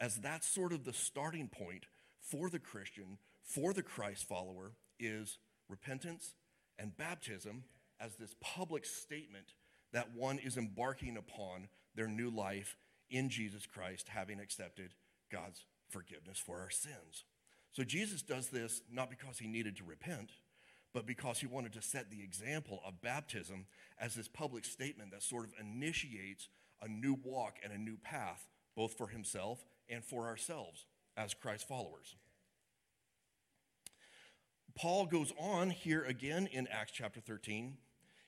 as 0.00 0.16
that's 0.16 0.48
sort 0.48 0.72
of 0.72 0.84
the 0.84 0.92
starting 0.92 1.48
point 1.48 1.84
for 2.20 2.50
the 2.50 2.58
Christian, 2.58 3.18
for 3.42 3.72
the 3.72 3.82
Christ 3.82 4.28
follower, 4.28 4.72
is 4.98 5.38
repentance 5.68 6.34
and 6.78 6.96
baptism 6.96 7.64
as 8.00 8.16
this 8.16 8.34
public 8.40 8.84
statement 8.84 9.54
that 9.92 10.14
one 10.14 10.38
is 10.38 10.56
embarking 10.56 11.16
upon 11.16 11.68
their 11.94 12.08
new 12.08 12.30
life 12.30 12.76
in 13.10 13.28
Jesus 13.30 13.66
Christ, 13.66 14.08
having 14.08 14.38
accepted 14.38 14.92
God's 15.32 15.64
forgiveness 15.88 16.38
for 16.38 16.60
our 16.60 16.70
sins. 16.70 17.24
So 17.72 17.84
Jesus 17.84 18.22
does 18.22 18.48
this 18.48 18.82
not 18.90 19.10
because 19.10 19.38
he 19.38 19.46
needed 19.46 19.76
to 19.76 19.84
repent, 19.84 20.30
but 20.92 21.06
because 21.06 21.38
he 21.38 21.46
wanted 21.46 21.72
to 21.74 21.82
set 21.82 22.10
the 22.10 22.22
example 22.22 22.80
of 22.86 23.00
baptism 23.00 23.66
as 24.00 24.14
this 24.14 24.28
public 24.28 24.64
statement 24.64 25.10
that 25.12 25.22
sort 25.22 25.44
of 25.44 25.52
initiates 25.60 26.48
a 26.82 26.88
new 26.88 27.18
walk 27.22 27.56
and 27.62 27.72
a 27.72 27.78
new 27.78 27.96
path, 27.96 28.46
both 28.76 28.96
for 28.96 29.08
himself 29.08 29.64
and 29.88 30.04
for 30.04 30.26
ourselves 30.26 30.84
as 31.18 31.34
Christ 31.34 31.66
followers. 31.66 32.14
Paul 34.76 35.06
goes 35.06 35.32
on 35.38 35.70
here 35.70 36.04
again 36.04 36.46
in 36.52 36.68
Acts 36.68 36.92
chapter 36.92 37.20
13. 37.20 37.76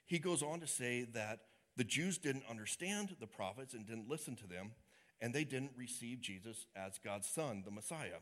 He 0.05 0.19
goes 0.19 0.43
on 0.43 0.59
to 0.61 0.67
say 0.67 1.07
that 1.15 1.39
the 1.77 1.85
Jews 1.85 2.19
didn't 2.19 2.43
understand 2.51 3.17
the 3.21 3.29
prophets 3.29 3.73
and 3.73 3.87
didn't 3.87 4.09
listen 4.09 4.35
to 4.37 4.49
them, 4.49 4.73
and 5.21 5.33
they 5.33 5.45
didn't 5.45 5.71
receive 5.77 6.21
Jesus 6.21 6.67
as 6.75 6.99
God's 6.99 7.29
son, 7.29 7.63
the 7.65 7.71
Messiah. 7.71 8.19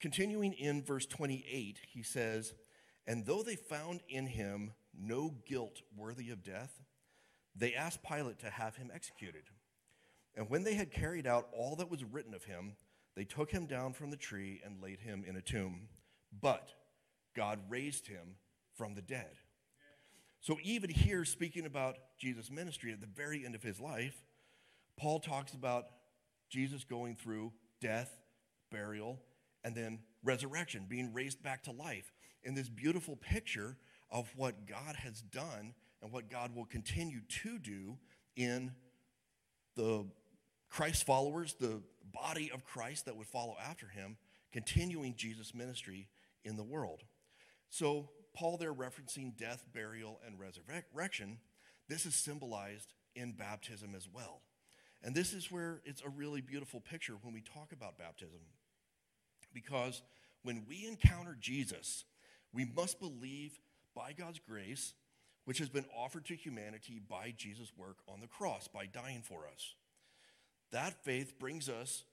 Continuing 0.00 0.52
in 0.52 0.84
verse 0.84 1.06
28, 1.06 1.80
he 1.88 2.04
says, 2.04 2.54
And 3.08 3.26
though 3.26 3.42
they 3.42 3.56
found 3.56 4.00
in 4.08 4.28
him 4.28 4.72
no 4.96 5.34
guilt 5.44 5.82
worthy 5.96 6.30
of 6.30 6.44
death, 6.44 6.80
they 7.56 7.74
asked 7.74 8.04
Pilate 8.04 8.38
to 8.38 8.50
have 8.50 8.76
him 8.76 8.92
executed. 8.94 9.42
And 10.36 10.48
when 10.48 10.62
they 10.62 10.74
had 10.74 10.92
carried 10.92 11.26
out 11.26 11.48
all 11.52 11.74
that 11.76 11.90
was 11.90 12.04
written 12.04 12.32
of 12.32 12.44
him, 12.44 12.76
they 13.18 13.24
took 13.24 13.50
him 13.50 13.66
down 13.66 13.94
from 13.94 14.10
the 14.10 14.16
tree 14.16 14.60
and 14.64 14.80
laid 14.80 15.00
him 15.00 15.24
in 15.26 15.34
a 15.34 15.42
tomb. 15.42 15.88
But 16.40 16.70
God 17.34 17.58
raised 17.68 18.06
him 18.06 18.36
from 18.76 18.94
the 18.94 19.02
dead. 19.02 19.32
So, 20.40 20.56
even 20.62 20.88
here, 20.88 21.24
speaking 21.24 21.66
about 21.66 21.96
Jesus' 22.16 22.48
ministry 22.48 22.92
at 22.92 23.00
the 23.00 23.08
very 23.08 23.44
end 23.44 23.56
of 23.56 23.62
his 23.62 23.80
life, 23.80 24.22
Paul 24.96 25.18
talks 25.18 25.52
about 25.52 25.86
Jesus 26.48 26.84
going 26.84 27.16
through 27.16 27.52
death, 27.80 28.08
burial, 28.70 29.18
and 29.64 29.74
then 29.74 29.98
resurrection, 30.22 30.86
being 30.88 31.12
raised 31.12 31.42
back 31.42 31.64
to 31.64 31.72
life 31.72 32.12
in 32.44 32.54
this 32.54 32.68
beautiful 32.68 33.16
picture 33.16 33.76
of 34.12 34.32
what 34.36 34.64
God 34.64 34.94
has 34.94 35.22
done 35.22 35.74
and 36.02 36.12
what 36.12 36.30
God 36.30 36.54
will 36.54 36.66
continue 36.66 37.22
to 37.42 37.58
do 37.58 37.98
in 38.36 38.70
the 39.74 40.06
Christ 40.70 41.04
followers, 41.04 41.54
the 41.58 41.82
body 42.12 42.50
of 42.52 42.64
Christ 42.64 43.04
that 43.04 43.16
would 43.16 43.26
follow 43.26 43.56
after 43.62 43.88
him, 43.88 44.16
continuing 44.52 45.14
Jesus' 45.16 45.54
ministry 45.54 46.08
in 46.44 46.56
the 46.56 46.62
world. 46.62 47.04
So, 47.70 48.10
Paul 48.34 48.56
there 48.56 48.72
referencing 48.72 49.36
death, 49.36 49.64
burial, 49.74 50.20
and 50.26 50.38
resurrection, 50.38 51.38
this 51.88 52.06
is 52.06 52.14
symbolized 52.14 52.92
in 53.14 53.32
baptism 53.32 53.94
as 53.96 54.08
well. 54.12 54.42
And 55.02 55.14
this 55.14 55.32
is 55.32 55.50
where 55.50 55.80
it's 55.84 56.02
a 56.02 56.08
really 56.08 56.40
beautiful 56.40 56.80
picture 56.80 57.14
when 57.22 57.34
we 57.34 57.40
talk 57.40 57.72
about 57.72 57.98
baptism. 57.98 58.40
Because 59.52 60.02
when 60.42 60.64
we 60.68 60.86
encounter 60.86 61.36
Jesus, 61.40 62.04
we 62.52 62.64
must 62.64 63.00
believe 63.00 63.58
by 63.94 64.12
God's 64.12 64.38
grace, 64.38 64.94
which 65.44 65.58
has 65.58 65.68
been 65.68 65.86
offered 65.96 66.24
to 66.26 66.36
humanity 66.36 67.00
by 67.08 67.32
Jesus' 67.36 67.72
work 67.76 67.98
on 68.06 68.20
the 68.20 68.26
cross, 68.26 68.68
by 68.68 68.86
dying 68.86 69.22
for 69.22 69.46
us. 69.52 69.74
That 70.72 71.04
faith 71.04 71.38
brings 71.38 71.68
us 71.68 72.04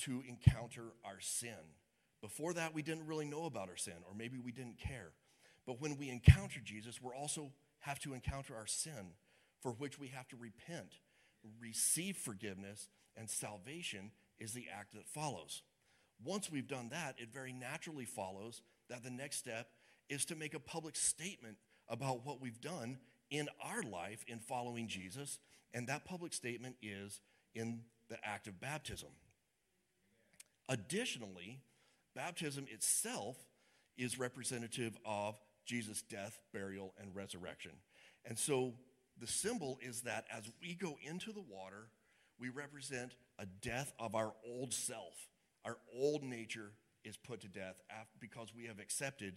to 0.00 0.22
encounter 0.28 0.92
our 1.04 1.20
sin. 1.20 1.74
Before 2.20 2.52
that, 2.54 2.74
we 2.74 2.82
didn't 2.82 3.06
really 3.06 3.26
know 3.26 3.44
about 3.44 3.68
our 3.68 3.76
sin, 3.76 3.94
or 4.08 4.14
maybe 4.14 4.38
we 4.38 4.52
didn't 4.52 4.78
care. 4.78 5.12
But 5.66 5.80
when 5.80 5.96
we 5.98 6.08
encounter 6.08 6.60
Jesus, 6.64 7.00
we 7.02 7.10
also 7.12 7.52
have 7.80 8.00
to 8.00 8.14
encounter 8.14 8.56
our 8.56 8.66
sin, 8.66 9.12
for 9.60 9.72
which 9.72 9.98
we 9.98 10.08
have 10.08 10.26
to 10.28 10.36
repent, 10.36 10.94
receive 11.60 12.16
forgiveness, 12.16 12.88
and 13.16 13.28
salvation 13.28 14.12
is 14.38 14.52
the 14.52 14.66
act 14.72 14.94
that 14.94 15.08
follows. 15.08 15.62
Once 16.24 16.50
we've 16.50 16.68
done 16.68 16.88
that, 16.90 17.14
it 17.18 17.32
very 17.32 17.52
naturally 17.52 18.04
follows 18.04 18.62
that 18.88 19.04
the 19.04 19.10
next 19.10 19.36
step 19.38 19.68
is 20.08 20.24
to 20.24 20.34
make 20.34 20.54
a 20.54 20.60
public 20.60 20.96
statement 20.96 21.56
about 21.88 22.24
what 22.24 22.40
we've 22.40 22.60
done 22.60 22.98
in 23.30 23.48
our 23.62 23.82
life 23.82 24.24
in 24.26 24.38
following 24.38 24.88
Jesus, 24.88 25.38
and 25.74 25.86
that 25.86 26.04
public 26.04 26.32
statement 26.32 26.76
is 26.82 27.20
in 27.54 27.80
the 28.08 28.18
act 28.26 28.46
of 28.46 28.60
baptism. 28.60 29.10
Additionally, 30.68 31.60
baptism 32.14 32.66
itself 32.70 33.36
is 33.96 34.18
representative 34.18 34.96
of 35.04 35.38
Jesus' 35.64 36.02
death, 36.02 36.38
burial, 36.52 36.94
and 36.98 37.14
resurrection. 37.14 37.72
And 38.24 38.38
so 38.38 38.74
the 39.20 39.26
symbol 39.26 39.78
is 39.82 40.02
that 40.02 40.26
as 40.32 40.44
we 40.60 40.74
go 40.74 40.96
into 41.02 41.32
the 41.32 41.42
water, 41.42 41.88
we 42.38 42.48
represent 42.48 43.12
a 43.38 43.46
death 43.46 43.92
of 43.98 44.14
our 44.14 44.32
old 44.46 44.72
self. 44.72 45.14
Our 45.64 45.76
old 45.94 46.22
nature 46.22 46.72
is 47.04 47.16
put 47.16 47.40
to 47.40 47.48
death 47.48 47.74
because 48.20 48.54
we 48.54 48.66
have 48.66 48.78
accepted 48.78 49.34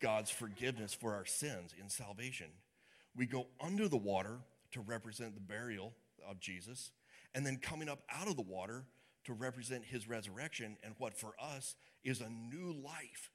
God's 0.00 0.30
forgiveness 0.30 0.94
for 0.94 1.14
our 1.14 1.26
sins 1.26 1.74
in 1.80 1.88
salvation. 1.88 2.48
We 3.16 3.26
go 3.26 3.48
under 3.60 3.88
the 3.88 3.96
water 3.96 4.38
to 4.72 4.80
represent 4.80 5.34
the 5.34 5.40
burial 5.40 5.92
of 6.28 6.40
Jesus, 6.40 6.92
and 7.34 7.44
then 7.44 7.58
coming 7.58 7.88
up 7.88 8.02
out 8.10 8.28
of 8.28 8.36
the 8.36 8.42
water 8.42 8.84
to 9.24 9.32
represent 9.32 9.84
his 9.84 10.08
resurrection 10.08 10.76
and 10.82 10.94
what 10.98 11.14
for 11.14 11.34
us 11.40 11.76
is 12.04 12.20
a 12.20 12.30
new 12.30 12.72
life. 12.72 13.30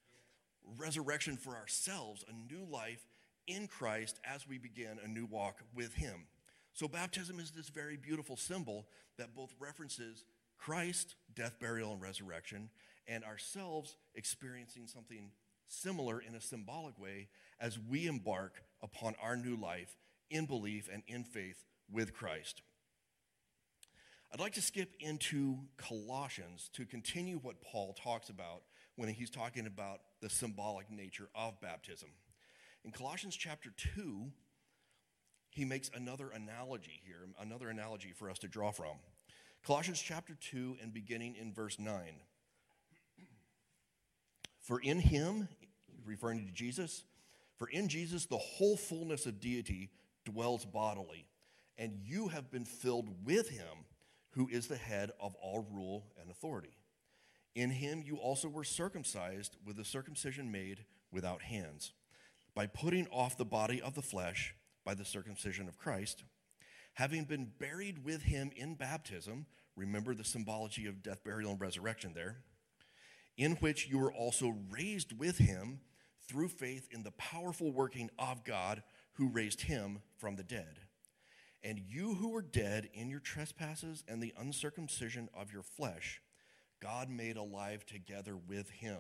Resurrection 0.78 1.38
for 1.38 1.56
ourselves, 1.56 2.24
a 2.28 2.54
new 2.54 2.66
life 2.66 3.06
in 3.48 3.68
Christ 3.68 4.20
as 4.26 4.48
we 4.48 4.58
begin 4.58 4.98
a 5.04 5.08
new 5.08 5.26
walk 5.26 5.60
with 5.76 5.94
him. 5.94 6.26
So, 6.74 6.88
baptism 6.88 7.40
is 7.40 7.52
this 7.52 7.70
very 7.70 7.98
beautiful 7.98 8.38
symbol 8.38 8.88
that 9.18 9.36
both 9.36 9.54
references 9.60 10.26
Christ, 10.58 11.16
death, 11.36 11.60
burial, 11.60 11.92
and 11.92 12.02
resurrection, 12.02 12.70
and 13.08 13.24
ourselves 13.24 13.98
experiencing 14.16 14.88
something 14.88 15.32
similar 15.68 16.22
in 16.22 16.36
a 16.36 16.42
symbolic 16.42 16.98
way 16.98 17.28
as 17.60 17.78
we 17.78 18.08
embark 18.08 18.64
upon 18.82 19.16
our 19.22 19.36
new 19.36 19.56
life 19.56 19.98
in 20.30 20.46
belief 20.46 20.90
and 20.92 21.04
in 21.08 21.24
faith 21.24 21.66
with 21.92 22.14
Christ. 22.14 22.62
I'd 24.34 24.40
like 24.40 24.54
to 24.54 24.64
skip 24.64 24.96
into 25.00 25.60
Colossians 25.78 26.72
to 26.74 26.86
continue 26.86 27.38
what 27.38 27.62
Paul 27.62 27.94
talks 27.94 28.30
about 28.30 28.64
when 28.96 29.08
he's 29.10 29.30
talking 29.30 29.68
about 29.68 30.00
the 30.22 30.30
symbolic 30.30 30.90
nature 30.90 31.30
of 31.36 31.62
baptism. 31.62 32.10
In 32.84 32.90
Colossians 32.90 33.36
chapter 33.36 33.72
2, 33.96 34.32
he 35.52 35.66
makes 35.66 35.92
another 35.94 36.32
analogy 36.32 37.00
here, 37.06 37.28
another 37.40 37.70
analogy 37.70 38.12
for 38.12 38.28
us 38.28 38.40
to 38.40 38.48
draw 38.48 38.72
from. 38.72 38.96
Colossians 39.64 40.02
chapter 40.02 40.36
2 40.50 40.78
and 40.82 40.92
beginning 40.92 41.36
in 41.36 41.54
verse 41.54 41.78
9. 41.78 41.96
For 44.62 44.80
in 44.80 44.98
him, 44.98 45.48
referring 46.06 46.48
to 46.48 46.52
Jesus, 46.52 47.04
for 47.60 47.68
in 47.68 47.88
Jesus 47.88 48.26
the 48.26 48.38
whole 48.38 48.78
fullness 48.78 49.28
of 49.28 49.40
deity 49.40 49.92
dwells 50.26 50.66
bodily, 50.66 51.28
and 51.78 52.00
you 52.04 52.30
have 52.30 52.50
been 52.50 52.66
filled 52.66 53.10
with 53.24 53.50
him, 53.50 53.86
who 54.34 54.48
is 54.50 54.68
the 54.68 54.78
head 54.78 55.12
of 55.20 55.36
all 55.36 55.66
rule 55.72 56.06
and 56.20 56.30
authority. 56.30 56.78
In 57.56 57.70
him 57.70 58.04
you 58.06 58.18
also 58.18 58.48
were 58.48 58.64
circumcised 58.64 59.58
with 59.66 59.78
the 59.78 59.86
circumcision 59.86 60.52
made 60.52 60.86
without 61.12 61.42
hands, 61.42 61.94
by 62.56 62.68
putting 62.68 63.08
off 63.08 63.38
the 63.38 63.46
body 63.46 63.82
of 63.82 63.96
the 63.96 64.02
flesh 64.02 64.56
by 64.86 64.94
the 64.94 65.06
circumcision 65.06 65.68
of 65.68 65.78
Christ, 65.78 66.24
having 66.94 67.26
been 67.26 67.52
buried 67.60 68.04
with 68.04 68.24
him 68.24 68.52
in 68.56 68.76
baptism. 68.76 69.46
Remember 69.76 70.14
the 70.14 70.24
symbology 70.24 70.86
of 70.88 71.02
death, 71.02 71.24
burial, 71.24 71.52
and 71.52 71.62
resurrection 71.62 72.14
there 72.14 72.38
in 73.38 73.54
which 73.56 73.88
you 73.88 73.98
were 73.98 74.14
also 74.14 74.56
raised 74.70 75.18
with 75.18 75.38
him 75.38 75.80
through 76.28 76.48
faith 76.48 76.88
in 76.92 77.04
the 77.04 77.12
powerful 77.12 77.72
working 77.72 78.10
of 78.20 78.44
God 78.44 78.84
who 79.14 79.30
raised 79.30 79.62
him 79.62 80.02
from 80.18 80.36
the 80.36 80.44
dead. 80.44 80.80
And 81.64 81.80
you 81.80 82.16
who 82.16 82.30
were 82.30 82.42
dead 82.42 82.90
in 82.94 83.10
your 83.10 83.22
trespasses 83.22 84.04
and 84.08 84.22
the 84.22 84.34
uncircumcision 84.38 85.30
of 85.34 85.54
your 85.54 85.64
flesh, 85.64 86.22
God 86.82 87.10
made 87.10 87.38
alive 87.38 87.86
together 87.86 88.36
with 88.36 88.70
him, 88.70 89.00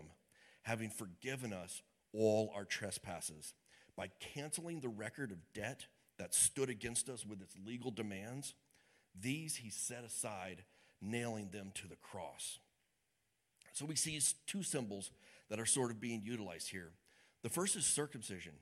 having 0.62 0.90
forgiven 0.90 1.52
us 1.52 1.82
all 2.14 2.54
our 2.56 2.64
trespasses 2.64 3.54
by 3.98 4.10
canceling 4.20 4.80
the 4.80 4.90
record 4.90 5.32
of 5.32 5.54
debt 5.54 5.88
that 6.18 6.34
stood 6.34 6.70
against 6.70 7.10
us 7.10 7.26
with 7.26 7.42
its 7.42 7.56
legal 7.66 7.92
demands. 7.92 8.54
These 9.20 9.58
he 9.58 9.70
set 9.70 10.06
aside 10.06 10.64
nailing 11.02 11.50
them 11.50 11.72
to 11.76 11.88
the 11.88 11.98
cross. 11.98 12.60
So 13.74 13.86
we 13.86 13.96
see 13.96 14.20
two 14.48 14.64
symbols 14.64 15.12
that 15.50 15.60
are 15.60 15.66
sort 15.66 15.92
of 15.92 16.00
being 16.00 16.22
utilized 16.24 16.70
here. 16.70 16.92
The 17.42 17.50
first 17.50 17.76
is 17.76 17.86
circumcision. 17.86 18.54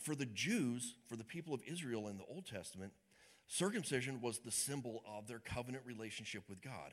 For 0.00 0.14
the 0.14 0.26
Jews, 0.26 0.96
for 1.08 1.16
the 1.16 1.24
people 1.24 1.54
of 1.54 1.62
Israel 1.66 2.08
in 2.08 2.18
the 2.18 2.24
Old 2.24 2.46
Testament, 2.46 2.92
circumcision 3.48 4.20
was 4.20 4.38
the 4.38 4.50
symbol 4.50 5.02
of 5.06 5.26
their 5.26 5.40
covenant 5.40 5.84
relationship 5.86 6.44
with 6.48 6.62
God. 6.62 6.92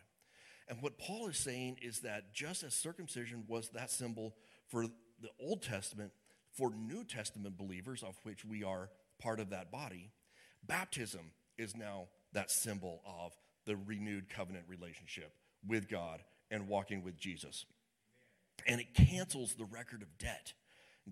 And 0.67 0.81
what 0.81 0.97
Paul 0.97 1.27
is 1.27 1.37
saying 1.37 1.77
is 1.81 1.99
that 1.99 2.33
just 2.33 2.63
as 2.63 2.73
circumcision 2.73 3.43
was 3.47 3.69
that 3.69 3.91
symbol 3.91 4.35
for 4.67 4.87
the 5.21 5.29
Old 5.39 5.61
Testament, 5.61 6.11
for 6.51 6.71
New 6.73 7.03
Testament 7.03 7.57
believers, 7.57 8.01
of 8.01 8.17
which 8.23 8.43
we 8.43 8.63
are 8.63 8.89
part 9.19 9.39
of 9.39 9.51
that 9.51 9.71
body, 9.71 10.11
baptism 10.65 11.31
is 11.57 11.75
now 11.75 12.07
that 12.33 12.49
symbol 12.49 13.01
of 13.05 13.33
the 13.65 13.75
renewed 13.75 14.29
covenant 14.29 14.65
relationship 14.67 15.33
with 15.67 15.87
God 15.87 16.23
and 16.49 16.67
walking 16.67 17.03
with 17.03 17.17
Jesus. 17.17 17.65
And 18.67 18.79
it 18.79 18.93
cancels 18.93 19.53
the 19.53 19.65
record 19.65 20.01
of 20.01 20.17
debt. 20.17 20.53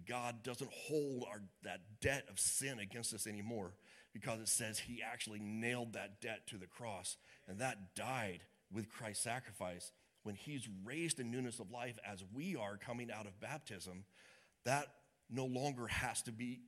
God 0.07 0.41
doesn't 0.43 0.71
hold 0.71 1.25
our, 1.29 1.41
that 1.63 1.81
debt 2.01 2.25
of 2.29 2.39
sin 2.39 2.79
against 2.79 3.13
us 3.13 3.27
anymore 3.27 3.73
because 4.13 4.39
it 4.39 4.47
says 4.47 4.79
he 4.79 5.01
actually 5.01 5.39
nailed 5.39 5.93
that 5.93 6.21
debt 6.21 6.47
to 6.47 6.57
the 6.57 6.67
cross 6.67 7.17
and 7.47 7.59
that 7.59 7.95
died 7.95 8.41
with 8.71 8.89
Christ's 8.89 9.23
sacrifice. 9.23 9.91
When 10.23 10.35
he's 10.35 10.67
raised 10.85 11.19
in 11.19 11.31
newness 11.31 11.59
of 11.59 11.71
life 11.71 11.97
as 12.09 12.23
we 12.33 12.55
are 12.55 12.77
coming 12.77 13.11
out 13.11 13.25
of 13.25 13.39
baptism, 13.41 14.05
that 14.63 14.87
no 15.29 15.45
longer 15.45 15.87
has 15.87 16.21
to 16.23 16.31
be 16.31 16.61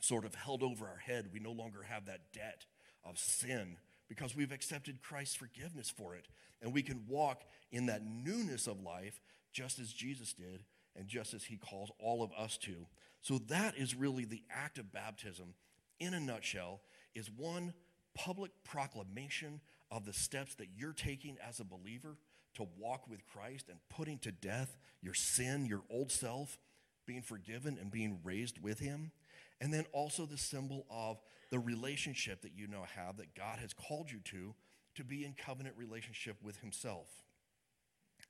sort 0.00 0.24
of 0.24 0.34
held 0.34 0.62
over 0.62 0.86
our 0.86 0.96
head. 0.96 1.28
We 1.32 1.40
no 1.40 1.52
longer 1.52 1.82
have 1.82 2.06
that 2.06 2.32
debt 2.32 2.64
of 3.04 3.18
sin 3.18 3.76
because 4.08 4.34
we've 4.34 4.52
accepted 4.52 5.02
Christ's 5.02 5.36
forgiveness 5.36 5.90
for 5.90 6.14
it. 6.14 6.26
And 6.62 6.72
we 6.72 6.82
can 6.82 7.04
walk 7.08 7.42
in 7.70 7.86
that 7.86 8.02
newness 8.04 8.66
of 8.66 8.82
life 8.82 9.20
just 9.52 9.78
as 9.78 9.92
Jesus 9.92 10.32
did 10.32 10.64
and 10.96 11.06
just 11.06 11.34
as 11.34 11.44
he 11.44 11.56
calls 11.56 11.90
all 11.98 12.22
of 12.22 12.30
us 12.32 12.56
to. 12.58 12.86
So 13.20 13.38
that 13.48 13.76
is 13.76 13.94
really 13.94 14.24
the 14.24 14.42
act 14.50 14.78
of 14.78 14.92
baptism 14.92 15.54
in 16.00 16.14
a 16.14 16.20
nutshell 16.20 16.80
is 17.14 17.30
one 17.30 17.72
public 18.14 18.50
proclamation 18.64 19.60
of 19.90 20.04
the 20.04 20.12
steps 20.12 20.54
that 20.56 20.68
you're 20.76 20.92
taking 20.92 21.36
as 21.46 21.60
a 21.60 21.64
believer 21.64 22.16
to 22.54 22.66
walk 22.78 23.08
with 23.08 23.26
Christ 23.26 23.68
and 23.68 23.78
putting 23.88 24.18
to 24.18 24.32
death 24.32 24.76
your 25.02 25.14
sin, 25.14 25.66
your 25.66 25.82
old 25.90 26.10
self, 26.10 26.58
being 27.06 27.22
forgiven 27.22 27.78
and 27.80 27.90
being 27.90 28.20
raised 28.24 28.62
with 28.62 28.78
him. 28.78 29.12
And 29.60 29.72
then 29.72 29.84
also 29.92 30.26
the 30.26 30.38
symbol 30.38 30.86
of 30.90 31.20
the 31.50 31.58
relationship 31.58 32.42
that 32.42 32.52
you 32.54 32.66
now 32.66 32.84
have 32.96 33.16
that 33.18 33.34
God 33.34 33.58
has 33.58 33.72
called 33.72 34.10
you 34.10 34.20
to, 34.24 34.54
to 34.96 35.04
be 35.04 35.24
in 35.24 35.34
covenant 35.34 35.76
relationship 35.76 36.36
with 36.42 36.58
himself. 36.60 37.08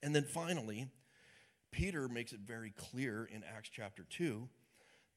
And 0.03 0.15
then 0.15 0.25
finally, 0.25 0.89
Peter 1.73 2.09
makes 2.09 2.33
it 2.33 2.41
very 2.41 2.71
clear 2.71 3.29
in 3.31 3.45
Acts 3.45 3.71
chapter 3.73 4.05
2 4.09 4.49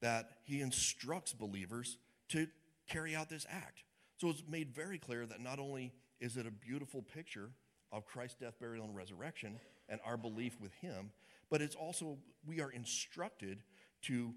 that 0.00 0.30
he 0.44 0.60
instructs 0.60 1.32
believers 1.32 1.96
to 2.34 2.48
carry 2.88 3.14
out 3.14 3.30
this 3.30 3.46
act. 3.48 3.84
So 4.16 4.28
it's 4.28 4.42
made 4.48 4.74
very 4.74 4.98
clear 4.98 5.24
that 5.26 5.40
not 5.40 5.58
only 5.58 5.92
is 6.20 6.36
it 6.36 6.46
a 6.46 6.50
beautiful 6.50 7.02
picture 7.02 7.50
of 7.92 8.06
Christ's 8.06 8.40
death, 8.40 8.58
burial, 8.60 8.84
and 8.84 8.94
resurrection 8.94 9.58
and 9.88 10.00
our 10.04 10.16
belief 10.16 10.60
with 10.60 10.72
him, 10.74 11.10
but 11.50 11.62
it's 11.62 11.76
also, 11.76 12.18
we 12.44 12.60
are 12.60 12.70
instructed 12.70 13.62
to 14.02 14.34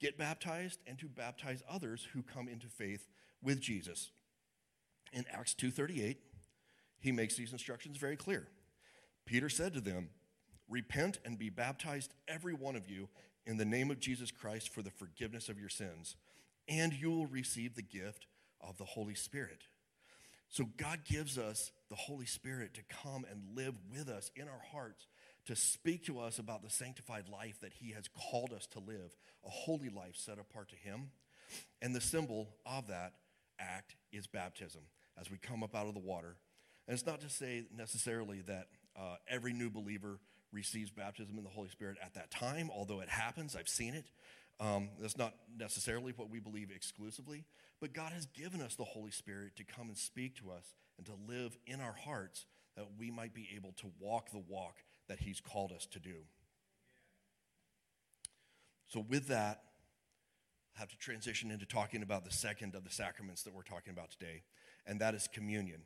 get 0.00 0.16
baptized 0.16 0.80
and 0.86 0.98
to 0.98 1.06
baptize 1.06 1.62
others 1.68 2.06
who 2.12 2.22
come 2.22 2.48
into 2.48 2.68
faith 2.68 3.08
with 3.42 3.60
Jesus. 3.60 4.10
In 5.12 5.24
Acts 5.32 5.54
2:38, 5.54 6.18
he 7.00 7.10
makes 7.10 7.34
these 7.34 7.52
instructions 7.52 7.96
very 7.96 8.16
clear. 8.16 8.48
Peter 9.24 9.48
said 9.48 9.74
to 9.74 9.80
them, 9.80 10.10
Repent 10.68 11.18
and 11.24 11.36
be 11.36 11.50
baptized, 11.50 12.14
every 12.28 12.54
one 12.54 12.76
of 12.76 12.88
you, 12.88 13.08
in 13.44 13.56
the 13.56 13.64
name 13.64 13.90
of 13.90 13.98
Jesus 13.98 14.30
Christ 14.30 14.68
for 14.68 14.82
the 14.82 14.90
forgiveness 14.90 15.48
of 15.48 15.58
your 15.58 15.68
sins, 15.68 16.14
and 16.70 16.94
you 16.94 17.10
will 17.10 17.26
receive 17.26 17.74
the 17.74 17.82
gift 17.82 18.26
of 18.60 18.78
the 18.78 18.84
Holy 18.84 19.14
Spirit. 19.14 19.64
So, 20.48 20.64
God 20.76 21.00
gives 21.04 21.36
us 21.36 21.70
the 21.90 21.96
Holy 21.96 22.26
Spirit 22.26 22.74
to 22.74 22.80
come 23.02 23.24
and 23.30 23.56
live 23.56 23.74
with 23.92 24.08
us 24.08 24.30
in 24.34 24.48
our 24.48 24.62
hearts, 24.72 25.06
to 25.46 25.54
speak 25.54 26.06
to 26.06 26.18
us 26.18 26.38
about 26.38 26.62
the 26.62 26.70
sanctified 26.70 27.28
life 27.28 27.60
that 27.60 27.72
He 27.72 27.92
has 27.92 28.08
called 28.08 28.52
us 28.52 28.66
to 28.68 28.78
live, 28.78 29.16
a 29.44 29.50
holy 29.50 29.90
life 29.90 30.14
set 30.14 30.38
apart 30.38 30.70
to 30.70 30.76
Him. 30.76 31.10
And 31.82 31.94
the 31.94 32.00
symbol 32.00 32.48
of 32.64 32.88
that 32.88 33.12
act 33.58 33.96
is 34.12 34.26
baptism 34.26 34.82
as 35.20 35.30
we 35.30 35.36
come 35.36 35.62
up 35.62 35.74
out 35.74 35.86
of 35.86 35.94
the 35.94 36.00
water. 36.00 36.36
And 36.86 36.94
it's 36.94 37.06
not 37.06 37.20
to 37.20 37.28
say 37.28 37.64
necessarily 37.76 38.40
that 38.42 38.66
uh, 38.96 39.16
every 39.28 39.52
new 39.52 39.70
believer 39.70 40.18
receives 40.52 40.90
baptism 40.90 41.38
in 41.38 41.44
the 41.44 41.50
Holy 41.50 41.68
Spirit 41.68 41.96
at 42.04 42.14
that 42.14 42.30
time, 42.30 42.70
although 42.74 43.00
it 43.00 43.08
happens. 43.08 43.54
I've 43.54 43.68
seen 43.68 43.94
it. 43.94 44.06
Um, 44.60 44.90
that's 45.00 45.16
not 45.16 45.34
necessarily 45.58 46.12
what 46.14 46.28
we 46.28 46.38
believe 46.38 46.70
exclusively, 46.70 47.46
but 47.80 47.94
God 47.94 48.12
has 48.12 48.26
given 48.26 48.60
us 48.60 48.74
the 48.74 48.84
Holy 48.84 49.10
Spirit 49.10 49.56
to 49.56 49.64
come 49.64 49.88
and 49.88 49.96
speak 49.96 50.36
to 50.36 50.50
us 50.50 50.74
and 50.98 51.06
to 51.06 51.14
live 51.26 51.56
in 51.66 51.80
our 51.80 51.94
hearts 52.04 52.44
that 52.76 52.86
we 52.98 53.10
might 53.10 53.32
be 53.32 53.48
able 53.56 53.72
to 53.78 53.90
walk 53.98 54.30
the 54.30 54.42
walk 54.46 54.76
that 55.08 55.18
He's 55.20 55.40
called 55.40 55.72
us 55.72 55.86
to 55.86 55.98
do. 55.98 56.16
So, 58.88 59.00
with 59.08 59.28
that, 59.28 59.62
I 60.76 60.80
have 60.80 60.88
to 60.90 60.98
transition 60.98 61.50
into 61.50 61.64
talking 61.64 62.02
about 62.02 62.24
the 62.24 62.30
second 62.30 62.74
of 62.74 62.84
the 62.84 62.90
sacraments 62.90 63.42
that 63.44 63.54
we're 63.54 63.62
talking 63.62 63.92
about 63.92 64.10
today, 64.10 64.42
and 64.86 65.00
that 65.00 65.14
is 65.14 65.26
communion. 65.32 65.80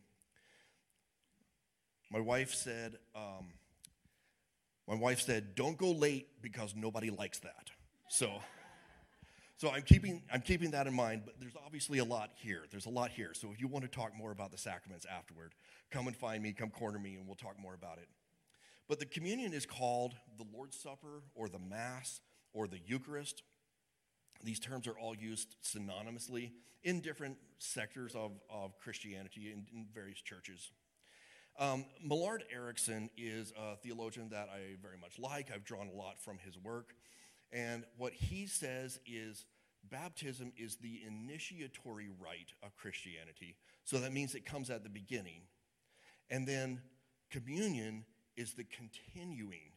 My 2.10 2.20
wife 2.20 2.54
said, 2.54 2.96
um, 3.14 3.52
my 4.88 4.94
wife 4.94 5.20
said, 5.20 5.54
"Don't 5.54 5.78
go 5.78 5.92
late 5.92 6.42
because 6.42 6.74
nobody 6.74 7.10
likes 7.10 7.38
that." 7.40 7.70
So, 8.08 8.40
so 9.64 9.70
I'm 9.70 9.80
keeping 9.80 10.22
I'm 10.30 10.42
keeping 10.42 10.72
that 10.72 10.86
in 10.86 10.92
mind. 10.92 11.22
But 11.24 11.40
there's 11.40 11.56
obviously 11.64 11.98
a 11.98 12.04
lot 12.04 12.32
here. 12.36 12.64
There's 12.70 12.84
a 12.84 12.90
lot 12.90 13.10
here. 13.10 13.30
So 13.32 13.48
if 13.50 13.58
you 13.58 13.66
want 13.66 13.86
to 13.86 13.90
talk 13.90 14.14
more 14.14 14.30
about 14.30 14.52
the 14.52 14.58
sacraments 14.58 15.06
afterward, 15.10 15.54
come 15.90 16.06
and 16.06 16.14
find 16.14 16.42
me. 16.42 16.52
Come 16.52 16.68
corner 16.68 16.98
me, 16.98 17.14
and 17.14 17.26
we'll 17.26 17.34
talk 17.34 17.58
more 17.58 17.72
about 17.72 17.96
it. 17.96 18.08
But 18.90 18.98
the 18.98 19.06
communion 19.06 19.54
is 19.54 19.64
called 19.64 20.12
the 20.36 20.44
Lord's 20.54 20.78
Supper 20.78 21.22
or 21.34 21.48
the 21.48 21.58
Mass 21.58 22.20
or 22.52 22.66
the 22.66 22.78
Eucharist. 22.84 23.42
These 24.42 24.60
terms 24.60 24.86
are 24.86 24.98
all 24.98 25.16
used 25.16 25.56
synonymously 25.64 26.50
in 26.82 27.00
different 27.00 27.38
sectors 27.56 28.14
of, 28.14 28.32
of 28.50 28.78
Christianity 28.78 29.50
in, 29.50 29.64
in 29.72 29.86
various 29.94 30.20
churches. 30.20 30.72
Um, 31.58 31.86
Millard 32.04 32.44
Erickson 32.52 33.08
is 33.16 33.54
a 33.58 33.76
theologian 33.76 34.28
that 34.28 34.50
I 34.52 34.76
very 34.82 34.98
much 35.00 35.18
like. 35.18 35.50
I've 35.54 35.64
drawn 35.64 35.88
a 35.88 35.96
lot 35.96 36.20
from 36.20 36.36
his 36.36 36.58
work. 36.58 36.92
And 37.50 37.84
what 37.96 38.12
he 38.12 38.46
says 38.46 38.98
is 39.06 39.46
baptism 39.90 40.52
is 40.56 40.76
the 40.76 41.00
initiatory 41.06 42.08
rite 42.20 42.52
of 42.62 42.76
Christianity. 42.76 43.56
So 43.84 43.98
that 43.98 44.12
means 44.12 44.34
it 44.34 44.46
comes 44.46 44.70
at 44.70 44.82
the 44.82 44.90
beginning. 44.90 45.42
And 46.30 46.46
then 46.46 46.80
communion 47.30 48.04
is 48.36 48.54
the 48.54 48.64
continuing 48.64 49.72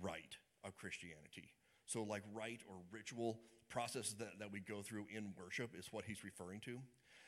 rite 0.00 0.36
of 0.64 0.76
Christianity. 0.76 1.52
So, 1.86 2.02
like 2.02 2.22
rite 2.32 2.60
or 2.68 2.76
ritual 2.90 3.40
processes 3.68 4.14
that, 4.14 4.38
that 4.38 4.52
we 4.52 4.60
go 4.60 4.82
through 4.82 5.06
in 5.14 5.34
worship 5.38 5.70
is 5.78 5.88
what 5.90 6.04
he's 6.04 6.24
referring 6.24 6.60
to. 6.60 6.78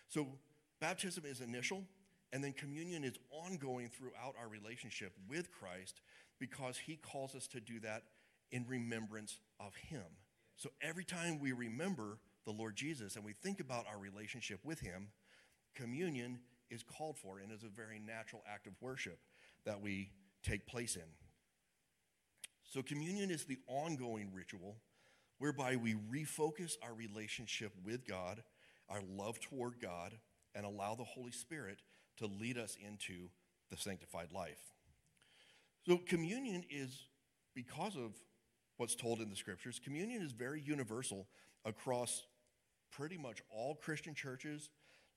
So, 0.09 0.29
baptism 0.81 1.25
is 1.27 1.41
initial, 1.41 1.85
and 2.33 2.43
then 2.43 2.53
communion 2.53 3.05
is 3.05 3.19
ongoing 3.31 3.89
throughout 3.89 4.35
our 4.41 4.49
relationship 4.49 5.13
with 5.29 5.51
Christ 5.51 6.01
because 6.39 6.79
he 6.79 6.97
calls 6.97 7.35
us 7.35 7.47
to 7.49 7.61
do 7.61 7.81
that 7.81 8.03
in 8.51 8.65
remembrance 8.69 9.39
of 9.59 9.75
him. 9.75 10.05
So 10.57 10.71
every 10.81 11.05
time 11.05 11.41
we 11.41 11.53
remember 11.53 12.19
the 12.45 12.53
Lord 12.53 12.77
Jesus 12.77 13.17
and 13.17 13.25
we 13.25 13.33
think 13.33 13.61
about 13.61 13.87
our 13.91 13.99
relationship 13.99 14.61
with 14.65 14.81
him, 14.81 15.09
communion 15.75 16.39
is 16.71 16.83
called 16.83 17.19
for 17.19 17.39
and 17.39 17.53
is 17.53 17.63
a 17.63 17.69
very 17.69 17.99
natural 17.99 18.43
act 18.49 18.67
of 18.67 18.75
worship 18.81 19.19
that 19.65 19.81
we 19.81 20.11
take 20.43 20.67
place 20.67 20.97
in. 20.97 21.03
So, 22.65 22.83
communion 22.83 23.31
is 23.31 23.45
the 23.45 23.59
ongoing 23.69 24.33
ritual 24.35 24.77
whereby 25.39 25.77
we 25.77 25.95
refocus 25.95 26.77
our 26.83 26.95
relationship 26.95 27.73
with 27.85 28.07
God, 28.07 28.43
our 28.89 29.01
love 29.09 29.39
toward 29.41 29.81
God, 29.81 30.19
and 30.55 30.65
allow 30.67 30.95
the 30.95 31.05
Holy 31.05 31.31
Spirit 31.31 31.83
to 32.17 32.27
lead 32.27 32.59
us 32.59 32.77
into 32.85 33.29
the 33.71 33.77
sanctified 33.77 34.33
life. 34.33 34.73
So, 35.87 35.99
communion 35.99 36.65
is, 36.71 37.07
because 37.55 37.97
of 37.97 38.13
what's 38.77 38.95
told 38.95 39.21
in 39.21 39.31
the 39.31 39.37
scriptures, 39.37 39.81
communion 39.83 40.23
is 40.23 40.33
very 40.33 40.61
universal 40.61 41.27
across 41.65 42.27
pretty 42.91 43.17
much 43.17 43.43
all 43.51 43.75
Christian 43.75 44.15
churches, 44.15 44.69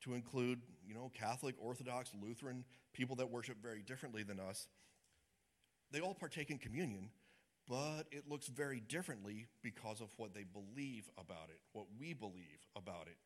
to 0.02 0.14
include, 0.14 0.60
you 0.86 0.94
know, 0.94 1.10
Catholic, 1.14 1.56
Orthodox, 1.58 2.10
Lutheran, 2.22 2.64
people 2.92 3.16
that 3.16 3.30
worship 3.30 3.56
very 3.62 3.82
differently 3.82 4.22
than 4.22 4.38
us. 4.38 4.68
They 5.90 6.00
all 6.00 6.14
partake 6.14 6.50
in 6.50 6.58
communion, 6.58 7.10
but 7.68 8.04
it 8.10 8.28
looks 8.28 8.46
very 8.46 8.80
differently 8.80 9.46
because 9.62 10.00
of 10.00 10.08
what 10.16 10.34
they 10.34 10.44
believe 10.44 11.08
about 11.18 11.48
it, 11.50 11.60
what 11.72 11.86
we 11.98 12.12
believe 12.12 12.66
about 12.76 13.06
it. 13.06 13.16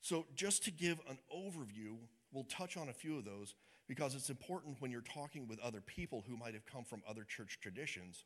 So, 0.00 0.26
just 0.34 0.64
to 0.64 0.72
give 0.72 0.98
an 1.08 1.18
overview, 1.32 1.96
we'll 2.32 2.44
touch 2.44 2.76
on 2.76 2.88
a 2.88 2.92
few 2.92 3.18
of 3.18 3.24
those 3.24 3.54
because 3.86 4.16
it's 4.16 4.30
important 4.30 4.76
when 4.80 4.90
you're 4.90 5.00
talking 5.00 5.46
with 5.46 5.60
other 5.60 5.80
people 5.80 6.24
who 6.26 6.36
might 6.36 6.54
have 6.54 6.66
come 6.66 6.84
from 6.84 7.02
other 7.08 7.22
church 7.22 7.58
traditions. 7.62 8.24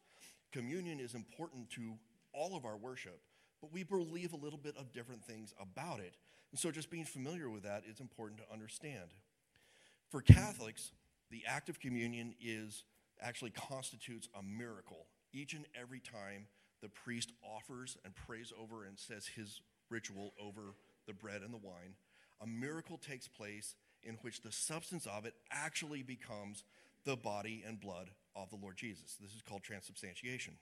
Communion 0.53 1.01
is 1.01 1.15
important 1.15 1.71
to 1.71 1.95
all 2.33 2.57
of 2.57 2.65
our 2.65 2.77
worship, 2.77 3.21
but 3.61 3.73
we 3.73 3.83
believe 3.83 4.33
a 4.33 4.37
little 4.37 4.59
bit 4.59 4.77
of 4.77 4.93
different 4.93 5.25
things 5.25 5.55
about 5.61 6.01
it. 6.01 6.15
And 6.51 6.59
so 6.59 6.71
just 6.71 6.91
being 6.91 7.05
familiar 7.05 7.51
with 7.51 7.65
that 7.65 7.83
is 7.89 8.01
important 8.01 8.41
to 8.41 8.53
understand. 8.53 9.15
For 10.11 10.21
Catholics, 10.21 10.93
the 11.31 11.43
act 11.47 11.69
of 11.69 11.81
communion 11.81 12.35
is 12.41 12.85
actually 13.21 13.51
constitutes 13.51 14.29
a 14.39 14.43
miracle 14.43 15.07
each 15.33 15.53
and 15.53 15.67
every 15.79 16.01
time 16.01 16.47
the 16.83 16.89
priest 16.89 17.33
offers 17.43 17.97
and 18.05 18.15
prays 18.15 18.53
over 18.59 18.85
and 18.85 18.99
says 18.99 19.27
his 19.27 19.61
ritual 19.91 20.33
over 20.41 20.75
the 21.07 21.13
bread 21.13 21.43
and 21.43 21.53
the 21.53 21.59
wine, 21.59 21.95
a 22.41 22.47
miracle 22.47 22.99
takes 22.99 23.29
place 23.29 23.75
in 24.03 24.15
which 24.23 24.43
the 24.43 24.53
substance 24.53 25.07
of 25.07 25.25
it 25.25 25.35
actually 25.51 26.03
becomes 26.03 26.65
the 27.05 27.17
body 27.17 27.65
and 27.67 27.81
blood 27.81 28.11
of 28.37 28.51
the 28.51 28.57
Lord 28.57 28.77
Jesus. 28.77 29.17
This 29.21 29.33
is 29.33 29.43
called 29.43 29.63
transubstantiation. 29.63 30.55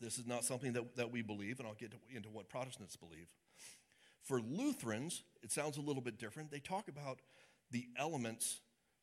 This 0.00 0.18
is 0.18 0.26
not 0.26 0.44
something 0.44 0.72
that, 0.72 0.96
that 0.96 1.12
we 1.12 1.22
believe, 1.22 1.58
and 1.58 1.68
I'll 1.68 1.74
get 1.74 1.90
to, 1.90 1.98
into 2.14 2.30
what 2.30 2.48
Protestants 2.48 2.96
believe. 2.96 3.28
For 4.22 4.40
Lutherans, 4.40 5.22
it 5.42 5.52
sounds 5.52 5.76
a 5.76 5.80
little 5.80 6.02
bit 6.02 6.18
different. 6.18 6.50
They 6.50 6.60
talk 6.60 6.88
about 6.88 7.20
the 7.70 7.86
elements 7.98 8.60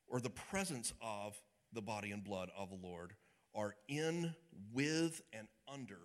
or 0.08 0.20
the 0.20 0.30
presence 0.30 0.94
of 1.02 1.40
the 1.74 1.82
body 1.82 2.12
and 2.12 2.24
blood 2.24 2.50
of 2.58 2.70
the 2.70 2.88
Lord 2.88 3.14
are 3.54 3.76
in, 3.88 4.34
with, 4.74 5.22
and 5.34 5.48
under 5.72 6.00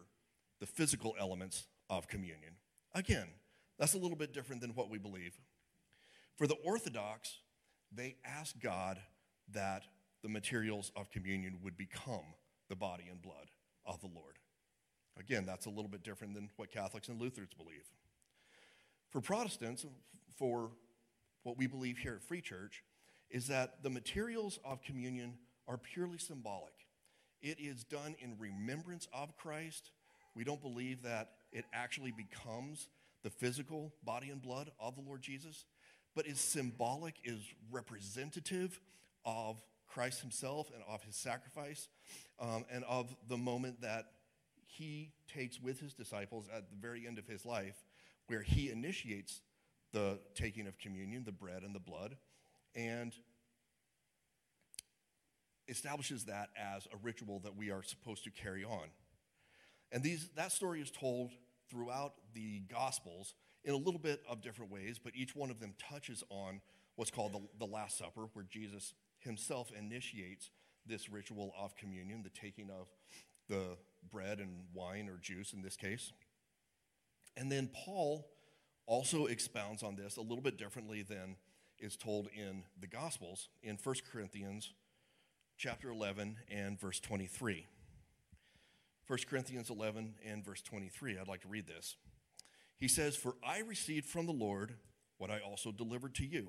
the 0.61 0.67
physical 0.67 1.15
elements 1.19 1.67
of 1.91 2.09
communion. 2.09 2.55
Again, 2.95 3.27
that's 3.79 3.95
a 3.95 3.99
little 3.99 4.17
bit 4.17 4.33
different 4.33 4.61
than 4.61 4.75
what 4.75 4.91
we 4.91 4.99
believe. 4.99 5.39
For 6.37 6.47
the 6.47 6.57
Orthodox, 6.65 7.39
they 7.95 8.17
ask 8.25 8.59
God 8.61 8.99
that 9.53 9.85
the 10.23 10.29
materials 10.29 10.93
of 10.97 11.11
communion 11.11 11.59
would 11.63 11.77
become 11.77 12.35
the 12.69 12.77
body 12.77 13.05
and 13.11 13.21
blood 13.21 13.51
of 13.85 14.01
the 14.01 14.07
Lord. 14.07 14.39
Again, 15.19 15.45
that's 15.45 15.67
a 15.67 15.71
little 15.71 15.89
bit 15.89 16.03
different 16.03 16.35
than 16.35 16.49
what 16.57 16.71
Catholics 16.71 17.09
and 17.09 17.21
Lutherans 17.21 17.53
believe. 17.55 17.85
For 19.11 19.21
Protestants, 19.21 19.85
for 20.39 20.71
what 21.43 21.59
we 21.59 21.67
believe 21.67 21.99
here 21.99 22.15
at 22.15 22.23
Free 22.23 22.41
Church, 22.41 22.83
is 23.31 23.49
that 23.49 23.83
the 23.83 23.91
materials 23.91 24.59
of 24.65 24.83
communion 24.83 25.35
are 25.69 25.77
purely 25.77 26.19
symbolic. 26.19 26.73
It 27.43 27.59
is 27.61 27.85
done 27.85 28.15
in 28.21 28.39
remembrance 28.39 29.09
of 29.13 29.37
Christ. 29.37 29.91
We 30.35 30.45
don't 30.45 30.63
believe 30.63 31.03
that 31.03 31.33
it 31.53 31.65
actually 31.73 32.13
becomes 32.13 32.89
the 33.23 33.31
physical 33.31 33.93
body 34.05 34.31
and 34.31 34.41
blood 34.41 34.71
of 34.81 34.95
the 34.95 35.03
Lord 35.03 35.23
Jesus, 35.23 35.65
but 36.15 36.27
is 36.27 36.41
symbolic, 36.41 37.17
is 37.25 37.41
representative 37.71 38.81
of 39.25 39.61
Christ 39.93 40.21
himself 40.21 40.71
and 40.75 40.83
of 40.89 41.03
his 41.03 41.17
sacrifice, 41.17 41.89
um, 42.41 42.65
and 42.71 42.85
of 42.85 43.15
the 43.29 43.37
moment 43.37 43.81
that 43.83 44.07
he 44.67 45.13
takes 45.33 45.61
with 45.61 45.81
his 45.81 45.93
disciples 45.93 46.49
at 46.55 46.71
the 46.71 46.77
very 46.77 47.07
end 47.07 47.19
of 47.19 47.27
his 47.27 47.45
life, 47.45 47.77
where 48.27 48.43
he 48.43 48.71
initiates 48.71 49.41
the 49.93 50.19
taking 50.35 50.67
of 50.67 50.79
communion, 50.79 51.25
the 51.25 51.33
bread 51.33 51.63
and 51.63 51.75
the 51.75 51.81
blood, 51.81 52.17
and 52.75 53.13
establishes 55.69 56.25
that 56.25 56.49
as 56.57 56.87
a 56.87 56.97
ritual 57.03 57.41
that 57.41 57.57
we 57.57 57.71
are 57.71 57.83
supposed 57.83 58.25
to 58.25 58.31
carry 58.31 58.65
on. 58.65 58.89
And 59.91 60.03
these, 60.03 60.29
that 60.37 60.53
story 60.53 60.81
is 60.81 60.91
told 60.91 61.33
throughout 61.71 62.15
the 62.35 62.61
Gospels 62.61 63.35
in 63.65 63.75
a 63.75 63.77
little 63.77 64.01
bit 64.01 64.23
of 64.29 64.41
different 64.41 64.73
ways, 64.73 64.99
but 65.03 65.13
each 65.15 65.37
one 65.37 65.51
of 65.51 65.61
them 65.61 65.75
touches 65.79 66.25
on 66.31 66.61
what's 66.97 67.11
called 67.11 67.33
the, 67.33 67.41
the 67.59 67.71
Last 67.71 67.99
Supper, 67.99 68.27
where 68.33 68.45
Jesus 68.49 68.95
himself 69.23 69.71
initiates 69.77 70.51
this 70.87 71.11
ritual 71.11 71.55
of 71.59 71.77
communion, 71.77 72.23
the 72.23 72.31
taking 72.31 72.71
of 72.71 72.89
the 73.49 73.77
bread 74.11 74.39
and 74.39 74.65
wine 74.75 75.09
or 75.09 75.19
juice 75.19 75.53
in 75.53 75.63
this 75.63 75.77
case. 75.77 76.13
And 77.37 77.51
then 77.51 77.71
Paul 77.73 78.29
also 78.87 79.27
expounds 79.27 79.83
on 79.83 79.97
this 79.97 80.17
a 80.17 80.21
little 80.21 80.43
bit 80.43 80.59
differently 80.59 81.03
than 81.03 81.37
is 81.79 81.97
told 81.97 82.29
in 82.35 82.65
the 82.81 82.87
Gospels 82.87 83.49
in 83.63 83.79
1 83.83 83.95
Corinthians 84.11 84.73
chapter 85.57 85.91
11 85.91 86.37
and 86.51 86.79
verse 86.81 87.01
23. 87.01 87.67
1 89.07 89.19
Corinthians 89.29 89.71
11 89.71 90.15
and 90.27 90.45
verse 90.45 90.63
23. 90.63 91.19
I'd 91.19 91.29
like 91.29 91.43
to 91.43 91.49
read 91.49 91.67
this. 91.67 91.97
He 92.79 92.89
says, 92.89 93.17
For 93.17 93.35
I 93.45 93.61
received 93.61 94.07
from 94.07 94.27
the 94.27 94.33
Lord 94.33 94.75
what 95.19 95.31
I 95.31 95.39
also 95.39 95.71
delivered 95.71 96.15
to 96.17 96.27
you 96.27 96.49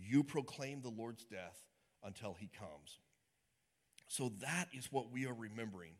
you 0.00 0.22
proclaim 0.24 0.82
the 0.82 0.90
Lord's 0.90 1.24
death 1.24 1.64
until 2.02 2.34
he 2.38 2.48
comes. 2.58 2.98
So 4.06 4.32
that 4.40 4.68
is 4.72 4.90
what 4.90 5.12
we 5.12 5.26
are 5.26 5.34
remembering. 5.34 5.92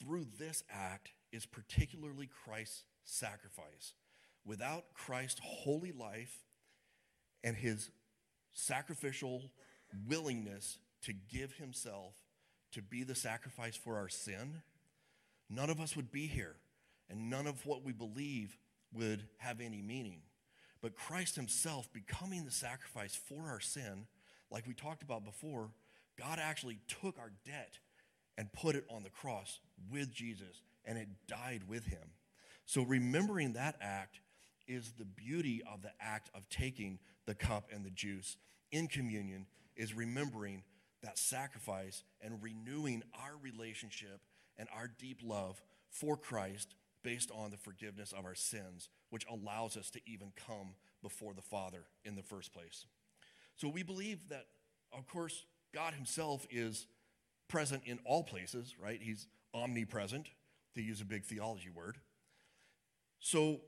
Through 0.00 0.26
this 0.38 0.64
act 0.70 1.12
is 1.32 1.46
particularly 1.46 2.28
Christ's 2.44 2.84
sacrifice. 3.04 3.94
Without 4.44 4.92
Christ's 4.94 5.40
holy 5.42 5.92
life 5.92 6.44
and 7.44 7.56
his 7.56 7.90
sacrificial 8.52 9.50
willingness 10.08 10.78
to 11.02 11.12
give 11.12 11.54
himself 11.54 12.14
to 12.72 12.82
be 12.82 13.04
the 13.04 13.14
sacrifice 13.14 13.76
for 13.76 13.96
our 13.96 14.08
sin, 14.08 14.62
none 15.48 15.70
of 15.70 15.80
us 15.80 15.96
would 15.96 16.10
be 16.10 16.26
here, 16.26 16.56
and 17.08 17.30
none 17.30 17.46
of 17.46 17.64
what 17.66 17.84
we 17.84 17.92
believe 17.92 18.56
would 18.92 19.24
have 19.38 19.60
any 19.60 19.82
meaning. 19.82 20.20
But 20.82 20.96
Christ 20.96 21.36
Himself 21.36 21.92
becoming 21.92 22.44
the 22.44 22.50
sacrifice 22.50 23.14
for 23.14 23.44
our 23.48 23.60
sin, 23.60 24.06
like 24.50 24.66
we 24.66 24.74
talked 24.74 25.02
about 25.02 25.24
before, 25.24 25.70
God 26.18 26.38
actually 26.40 26.78
took 26.88 27.18
our 27.18 27.32
debt 27.46 27.78
and 28.36 28.52
put 28.52 28.74
it 28.74 28.84
on 28.90 29.02
the 29.02 29.10
cross 29.10 29.60
with 29.90 30.12
Jesus, 30.12 30.60
and 30.84 30.98
it 30.98 31.08
died 31.28 31.62
with 31.68 31.86
Him. 31.86 32.10
So 32.66 32.82
remembering 32.82 33.52
that 33.52 33.76
act 33.80 34.20
is 34.66 34.92
the 34.98 35.04
beauty 35.04 35.62
of 35.72 35.82
the 35.82 35.92
act 36.00 36.30
of 36.34 36.48
taking 36.48 36.98
the 37.26 37.34
cup 37.34 37.68
and 37.72 37.84
the 37.84 37.90
juice 37.90 38.36
in 38.70 38.88
communion, 38.88 39.46
is 39.76 39.94
remembering 39.94 40.62
that 41.02 41.18
sacrifice 41.18 42.04
and 42.20 42.42
renewing 42.42 43.02
our 43.14 43.32
relationship 43.42 44.20
and 44.56 44.68
our 44.74 44.90
deep 44.98 45.20
love 45.22 45.62
for 45.90 46.16
Christ 46.16 46.74
based 47.02 47.30
on 47.30 47.50
the 47.50 47.56
forgiveness 47.56 48.12
of 48.12 48.24
our 48.24 48.34
sins, 48.34 48.88
which 49.12 49.26
allows 49.30 49.76
us 49.76 49.90
to 49.90 50.00
even 50.06 50.32
come 50.48 50.68
before 51.02 51.34
the 51.34 51.42
Father 51.42 51.84
in 52.02 52.16
the 52.16 52.22
first 52.22 52.50
place. 52.54 52.86
So 53.56 53.68
we 53.68 53.82
believe 53.82 54.30
that, 54.30 54.46
of 54.90 55.06
course, 55.06 55.44
God 55.74 55.92
Himself 55.92 56.46
is 56.50 56.86
present 57.46 57.82
in 57.84 57.98
all 58.06 58.22
places, 58.22 58.74
right? 58.82 58.98
He's 59.02 59.26
omnipresent, 59.52 60.28
to 60.74 60.80
use 60.80 61.02
a 61.02 61.04
big 61.04 61.26
theology 61.26 61.68
word. 61.68 61.98
So 63.20 63.60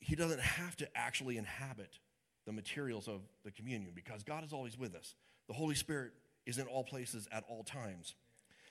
He 0.00 0.16
doesn't 0.16 0.40
have 0.40 0.76
to 0.76 0.88
actually 0.94 1.38
inhabit 1.38 1.98
the 2.44 2.52
materials 2.52 3.08
of 3.08 3.22
the 3.42 3.50
communion 3.50 3.92
because 3.94 4.22
God 4.22 4.44
is 4.44 4.52
always 4.52 4.76
with 4.76 4.94
us. 4.94 5.14
The 5.48 5.54
Holy 5.54 5.76
Spirit 5.76 6.12
is 6.44 6.58
in 6.58 6.66
all 6.66 6.84
places 6.84 7.26
at 7.32 7.42
all 7.48 7.64
times. 7.64 8.14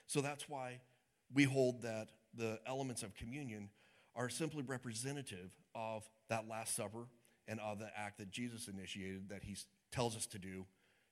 So 0.06 0.20
that's 0.20 0.48
why 0.48 0.78
we 1.34 1.42
hold 1.42 1.82
that 1.82 2.10
the 2.36 2.60
elements 2.68 3.02
of 3.02 3.16
communion 3.16 3.70
are 4.20 4.28
simply 4.28 4.62
representative 4.62 5.50
of 5.74 6.04
that 6.28 6.46
Last 6.46 6.76
Supper 6.76 7.06
and 7.48 7.58
of 7.58 7.78
the 7.78 7.88
act 7.96 8.18
that 8.18 8.30
Jesus 8.30 8.68
initiated 8.68 9.30
that 9.30 9.42
he 9.42 9.56
tells 9.90 10.14
us 10.14 10.26
to 10.26 10.38
do 10.38 10.66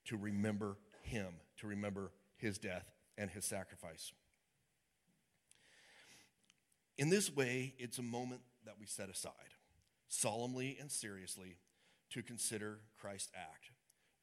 to 0.05 0.18
remember 0.18 0.77
him, 1.03 1.29
to 1.57 1.66
remember 1.66 2.12
his 2.37 2.59
death 2.59 2.85
and 3.16 3.31
his 3.31 3.47
sacrifice. 3.47 4.12
In 6.99 7.09
this 7.09 7.35
way, 7.35 7.75
it's 7.79 7.97
a 7.97 8.03
moment 8.03 8.42
that 8.66 8.75
we 8.79 8.85
set 8.85 9.09
aside, 9.09 9.33
solemnly 10.09 10.77
and 10.79 10.92
seriously, 10.92 11.57
to 12.11 12.23
consider 12.23 12.81
Christ's 13.01 13.31
act, 13.35 13.71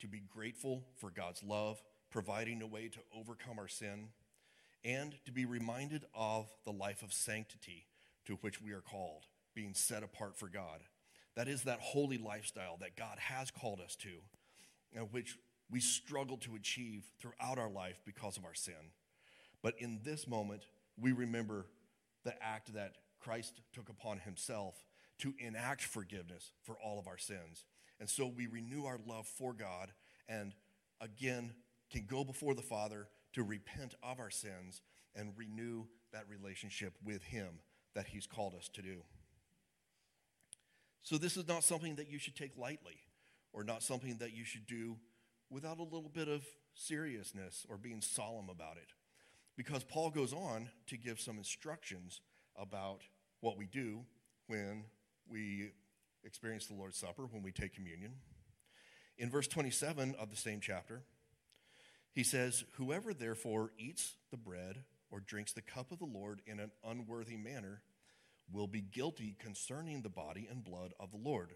to 0.02 0.08
be 0.08 0.22
grateful 0.32 0.86
for 0.98 1.10
God's 1.10 1.42
love 1.44 1.82
providing 2.12 2.62
a 2.62 2.68
way 2.68 2.90
to 2.90 3.00
overcome 3.18 3.58
our 3.58 3.68
sin, 3.68 4.10
and 4.84 5.16
to 5.26 5.32
be 5.32 5.46
reminded 5.46 6.06
of 6.14 6.48
the 6.66 6.72
life 6.72 7.02
of 7.02 7.12
sanctity 7.12 7.88
to 8.26 8.36
which 8.36 8.62
we 8.62 8.72
are 8.72 8.82
called, 8.82 9.26
being 9.54 9.74
set 9.74 10.04
apart 10.04 10.38
for 10.38 10.48
God. 10.48 10.82
That 11.36 11.48
is 11.48 11.64
that 11.64 11.80
holy 11.80 12.18
lifestyle 12.18 12.78
that 12.82 12.96
God 12.96 13.18
has 13.20 13.52
called 13.52 13.82
us 13.82 13.96
to, 13.98 14.22
and 14.94 15.12
which 15.12 15.38
we 15.70 15.80
struggle 15.80 16.38
to 16.38 16.56
achieve 16.56 17.04
throughout 17.20 17.58
our 17.58 17.70
life 17.70 18.00
because 18.06 18.38
of 18.38 18.46
our 18.46 18.54
sin. 18.54 18.92
But 19.62 19.76
in 19.80 20.00
this 20.04 20.28
moment, 20.28 20.64
we 21.00 21.12
remember 21.12 21.66
the 22.24 22.42
act 22.42 22.74
that 22.74 22.98
Christ 23.20 23.62
took 23.74 23.90
upon 23.90 24.20
himself 24.20 24.76
to 25.20 25.34
enact 25.40 25.84
forgiveness 25.84 26.52
for 26.64 26.78
all 26.84 27.00
of 27.00 27.08
our 27.08 27.18
sins. 27.18 27.66
And 28.00 28.10
so 28.10 28.28
we 28.28 28.48
renew 28.48 28.86
our 28.86 29.00
love 29.08 29.28
for 29.28 29.54
God 29.54 29.92
and 30.28 30.54
again 31.02 31.54
can 31.92 32.06
go 32.06 32.24
before 32.24 32.54
the 32.54 32.62
Father 32.62 33.08
to 33.34 33.44
repent 33.44 33.96
of 34.04 34.20
our 34.20 34.30
sins 34.30 34.82
and 35.16 35.34
renew 35.38 35.86
that 36.12 36.26
relationship 36.30 36.94
with 37.04 37.24
Him 37.24 37.60
that 37.96 38.08
He's 38.08 38.28
called 38.28 38.54
us 38.56 38.70
to 38.74 38.82
do. 38.82 38.98
So, 41.02 41.18
this 41.18 41.38
is 41.38 41.48
not 41.48 41.64
something 41.64 41.96
that 41.96 42.10
you 42.10 42.20
should 42.20 42.36
take 42.36 42.58
lightly 42.58 43.00
or 43.54 43.64
not 43.64 43.84
something 43.84 44.18
that 44.18 44.34
you 44.34 44.44
should 44.44 44.66
do 44.66 44.98
without 45.50 45.80
a 45.80 45.84
little 45.84 46.12
bit 46.14 46.28
of 46.28 46.44
seriousness 46.74 47.66
or 47.70 47.78
being 47.78 48.02
solemn 48.02 48.50
about 48.50 48.78
it. 48.78 48.90
Because 49.56 49.84
Paul 49.84 50.10
goes 50.10 50.34
on 50.34 50.70
to 50.88 50.98
give 50.98 51.20
some 51.20 51.38
instructions 51.38 52.22
about 52.58 53.02
what 53.40 53.58
we 53.58 53.66
do 53.66 54.02
when 54.48 54.84
we 55.30 55.72
experience 56.24 56.66
the 56.66 56.74
Lord's 56.74 56.98
Supper, 56.98 57.26
when 57.32 57.44
we 57.44 57.52
take 57.52 57.74
communion. 57.74 58.14
In 59.18 59.30
verse 59.30 59.48
27 59.48 60.16
of 60.20 60.30
the 60.30 60.36
same 60.36 60.60
chapter, 60.60 61.04
he 62.12 62.24
says, 62.24 62.66
Whoever 62.74 63.14
therefore 63.14 63.72
eats 63.78 64.16
the 64.32 64.38
bread 64.38 64.84
or 65.16 65.22
drinks 65.22 65.54
the 65.54 65.62
cup 65.62 65.94
of 65.94 66.00
the 66.00 66.06
Lord 66.06 66.42
in 66.46 66.60
an 66.60 66.72
unworthy 66.84 67.38
manner 67.38 67.82
will 68.52 68.68
be 68.68 68.82
guilty 68.82 69.38
concerning 69.40 70.02
the 70.02 70.10
body 70.10 70.46
and 70.52 70.62
blood 70.62 70.94
of 71.00 71.12
the 71.12 71.18
Lord. 71.18 71.54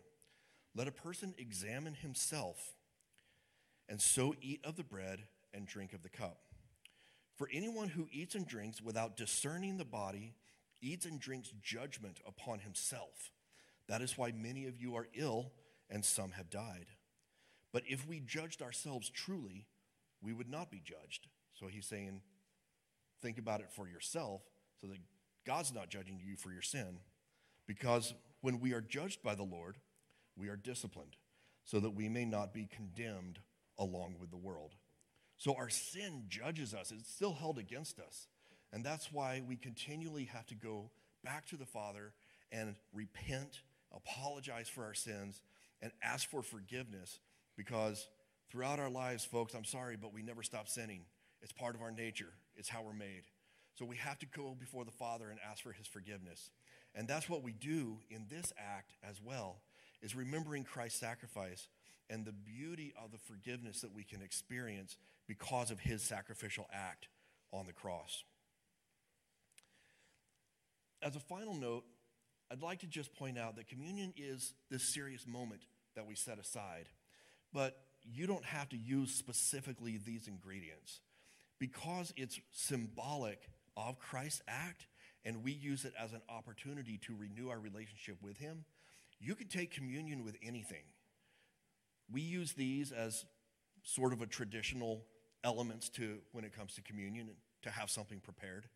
Let 0.73 0.87
a 0.87 0.93
person 0.93 1.35
examine 1.37 1.95
himself, 1.95 2.57
and 3.89 3.99
so 3.99 4.33
eat 4.41 4.61
of 4.63 4.77
the 4.77 4.83
bread 4.85 5.23
and 5.53 5.67
drink 5.67 5.91
of 5.91 6.03
the 6.03 6.09
cup. 6.09 6.37
For 7.35 7.49
anyone 7.51 7.89
who 7.89 8.07
eats 8.13 8.33
and 8.33 8.47
drinks 8.47 8.81
without 8.81 9.17
discerning 9.17 9.77
the 9.77 9.83
body 9.83 10.35
eats 10.81 11.05
and 11.05 11.19
drinks 11.19 11.51
judgment 11.61 12.21
upon 12.25 12.59
himself. 12.59 13.31
That 13.89 14.01
is 14.01 14.17
why 14.17 14.31
many 14.31 14.67
of 14.67 14.79
you 14.79 14.95
are 14.95 15.07
ill 15.17 15.51
and 15.89 16.05
some 16.05 16.31
have 16.31 16.49
died. 16.49 16.85
But 17.73 17.83
if 17.87 18.07
we 18.07 18.21
judged 18.21 18.61
ourselves 18.61 19.09
truly, 19.09 19.67
we 20.21 20.31
would 20.31 20.49
not 20.49 20.71
be 20.71 20.81
judged. 20.81 21.27
So 21.59 21.67
he's 21.67 21.85
saying, 21.85 22.21
think 23.21 23.37
about 23.37 23.61
it 23.61 23.71
for 23.71 23.87
yourself 23.87 24.41
so 24.79 24.87
that 24.87 24.97
God's 25.45 25.73
not 25.73 25.89
judging 25.89 26.19
you 26.23 26.35
for 26.35 26.51
your 26.51 26.61
sin. 26.61 26.99
Because 27.67 28.13
when 28.41 28.59
we 28.59 28.73
are 28.73 28.81
judged 28.81 29.21
by 29.21 29.35
the 29.35 29.43
Lord, 29.43 29.77
we 30.35 30.49
are 30.49 30.55
disciplined 30.55 31.15
so 31.65 31.79
that 31.79 31.91
we 31.91 32.09
may 32.09 32.25
not 32.25 32.53
be 32.53 32.67
condemned 32.73 33.39
along 33.77 34.15
with 34.19 34.31
the 34.31 34.37
world. 34.37 34.75
So 35.37 35.55
our 35.55 35.69
sin 35.69 36.25
judges 36.27 36.73
us, 36.73 36.91
it's 36.91 37.11
still 37.13 37.33
held 37.33 37.57
against 37.57 37.99
us. 37.99 38.27
And 38.73 38.83
that's 38.83 39.11
why 39.11 39.41
we 39.47 39.55
continually 39.55 40.25
have 40.25 40.45
to 40.47 40.55
go 40.55 40.91
back 41.23 41.47
to 41.47 41.57
the 41.57 41.65
Father 41.65 42.13
and 42.51 42.75
repent, 42.93 43.61
apologize 43.93 44.67
for 44.67 44.83
our 44.83 44.93
sins, 44.93 45.41
and 45.81 45.91
ask 46.03 46.29
for 46.29 46.41
forgiveness 46.41 47.19
because 47.55 48.07
throughout 48.51 48.79
our 48.79 48.89
lives, 48.89 49.25
folks, 49.25 49.53
I'm 49.53 49.65
sorry, 49.65 49.95
but 49.95 50.13
we 50.13 50.21
never 50.21 50.43
stop 50.43 50.67
sinning. 50.67 51.01
It's 51.41 51.51
part 51.51 51.75
of 51.75 51.81
our 51.81 51.91
nature, 51.91 52.33
it's 52.59 52.69
how 52.69 52.83
we're 52.83 52.93
made. 52.93 53.23
So 53.75 53.85
we 53.85 53.95
have 53.95 54.19
to 54.19 54.25
go 54.25 54.55
before 54.59 54.83
the 54.83 54.91
Father 54.91 55.29
and 55.29 55.39
ask 55.49 55.63
for 55.63 55.71
his 55.71 55.87
forgiveness. 55.87 56.51
And 56.93 57.07
that's 57.07 57.29
what 57.29 57.43
we 57.43 57.53
do 57.53 57.99
in 58.09 58.25
this 58.29 58.51
act 58.57 58.93
as 59.07 59.21
well, 59.23 59.61
is 60.01 60.15
remembering 60.15 60.65
Christ's 60.65 60.99
sacrifice 60.99 61.67
and 62.09 62.25
the 62.25 62.33
beauty 62.33 62.93
of 63.01 63.11
the 63.11 63.17
forgiveness 63.17 63.81
that 63.81 63.93
we 63.93 64.03
can 64.03 64.21
experience 64.21 64.97
because 65.27 65.71
of 65.71 65.79
his 65.79 66.01
sacrificial 66.01 66.67
act 66.73 67.07
on 67.53 67.65
the 67.65 67.73
cross. 67.73 68.23
As 71.01 71.15
a 71.15 71.19
final 71.19 71.53
note, 71.53 71.85
I'd 72.51 72.61
like 72.61 72.79
to 72.79 72.87
just 72.87 73.13
point 73.13 73.37
out 73.37 73.55
that 73.55 73.67
communion 73.67 74.13
is 74.17 74.53
this 74.69 74.93
serious 74.93 75.25
moment 75.25 75.61
that 75.95 76.05
we 76.05 76.15
set 76.15 76.39
aside. 76.39 76.89
But 77.53 77.77
you 78.03 78.27
don't 78.27 78.45
have 78.45 78.69
to 78.69 78.77
use 78.77 79.13
specifically 79.13 79.99
these 80.03 80.27
ingredients 80.27 80.99
because 81.59 82.13
it's 82.15 82.39
symbolic 82.51 83.49
of 83.77 83.99
Christ's 83.99 84.41
act 84.47 84.87
and 85.25 85.43
we 85.43 85.51
use 85.51 85.85
it 85.85 85.93
as 86.01 86.13
an 86.13 86.21
opportunity 86.29 86.97
to 87.05 87.15
renew 87.15 87.49
our 87.49 87.59
relationship 87.59 88.17
with 88.21 88.37
Him. 88.37 88.63
You 89.19 89.35
can 89.35 89.47
take 89.47 89.71
communion 89.71 90.23
with 90.23 90.37
anything. 90.41 90.83
We 92.11 92.21
use 92.21 92.53
these 92.53 92.91
as 92.91 93.25
sort 93.83 94.13
of 94.13 94.21
a 94.21 94.25
traditional 94.25 95.05
elements 95.43 95.89
to 95.89 96.19
when 96.31 96.43
it 96.43 96.55
comes 96.55 96.73
to 96.75 96.81
communion 96.81 97.29
to 97.63 97.69
have 97.69 97.89
something 97.89 98.19
prepared. 98.19 98.67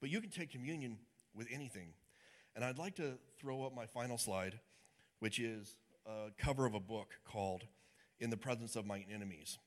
But 0.00 0.10
you 0.10 0.20
can 0.20 0.30
take 0.30 0.50
communion 0.50 0.98
with 1.34 1.48
anything. 1.52 1.88
And 2.54 2.64
I'd 2.64 2.78
like 2.78 2.96
to 2.96 3.18
throw 3.38 3.64
up 3.64 3.74
my 3.74 3.86
final 3.86 4.18
slide, 4.18 4.58
which 5.18 5.38
is 5.38 5.76
a 6.06 6.30
cover 6.38 6.66
of 6.66 6.74
a 6.74 6.80
book 6.80 7.10
called 7.24 7.64
In 8.18 8.30
the 8.30 8.36
Presence 8.36 8.76
of 8.76 8.86
My 8.86 9.04
Enemies. 9.12 9.58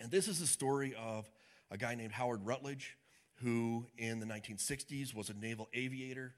And 0.00 0.10
this 0.10 0.28
is 0.28 0.40
a 0.40 0.46
story 0.46 0.94
of 0.94 1.28
a 1.70 1.76
guy 1.76 1.94
named 1.94 2.12
Howard 2.12 2.44
Rutledge, 2.44 2.96
who 3.42 3.86
in 3.96 4.20
the 4.20 4.26
1960s 4.26 5.14
was 5.14 5.30
a 5.30 5.34
naval 5.34 5.68
aviator, 5.72 6.34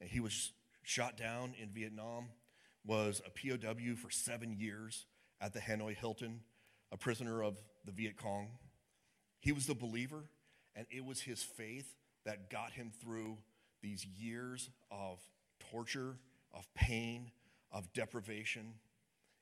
and 0.00 0.08
he 0.08 0.20
was 0.20 0.52
shot 0.82 1.16
down 1.16 1.54
in 1.60 1.70
Vietnam, 1.70 2.28
was 2.86 3.22
a 3.26 3.30
POW 3.30 3.94
for 3.96 4.10
seven 4.10 4.52
years 4.52 5.06
at 5.40 5.52
the 5.52 5.60
Hanoi 5.60 5.96
Hilton, 5.96 6.40
a 6.92 6.96
prisoner 6.96 7.42
of 7.42 7.58
the 7.84 7.92
Viet 7.92 8.16
Cong. 8.16 8.48
He 9.40 9.52
was 9.52 9.66
the 9.66 9.74
believer, 9.74 10.24
and 10.76 10.86
it 10.90 11.04
was 11.04 11.20
his 11.20 11.42
faith 11.42 11.94
that 12.24 12.50
got 12.50 12.72
him 12.72 12.92
through 13.02 13.38
these 13.82 14.06
years 14.06 14.70
of 14.90 15.18
torture, 15.70 16.16
of 16.52 16.66
pain, 16.74 17.30
of 17.72 17.92
deprivation. 17.92 18.74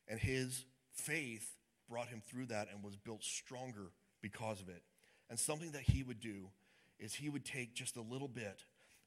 And 0.09 0.19
his 0.19 0.65
faith 0.93 1.57
brought 1.89 2.09
him 2.09 2.23
through 2.29 2.47
that 2.47 2.69
and 2.73 2.83
was 2.83 2.97
built 2.97 3.23
stronger 3.23 3.93
because 4.21 4.61
of 4.61 4.69
it. 4.69 4.83
And 5.31 5.39
something 5.39 5.73
that 5.73 5.83
he 5.83 6.03
would 6.03 6.21
do 6.21 6.51
is 6.99 7.15
he 7.15 7.29
would 7.29 7.45
take 7.45 7.75
just 7.75 7.97
a 7.97 8.03
little 8.03 8.29
bit 8.29 8.65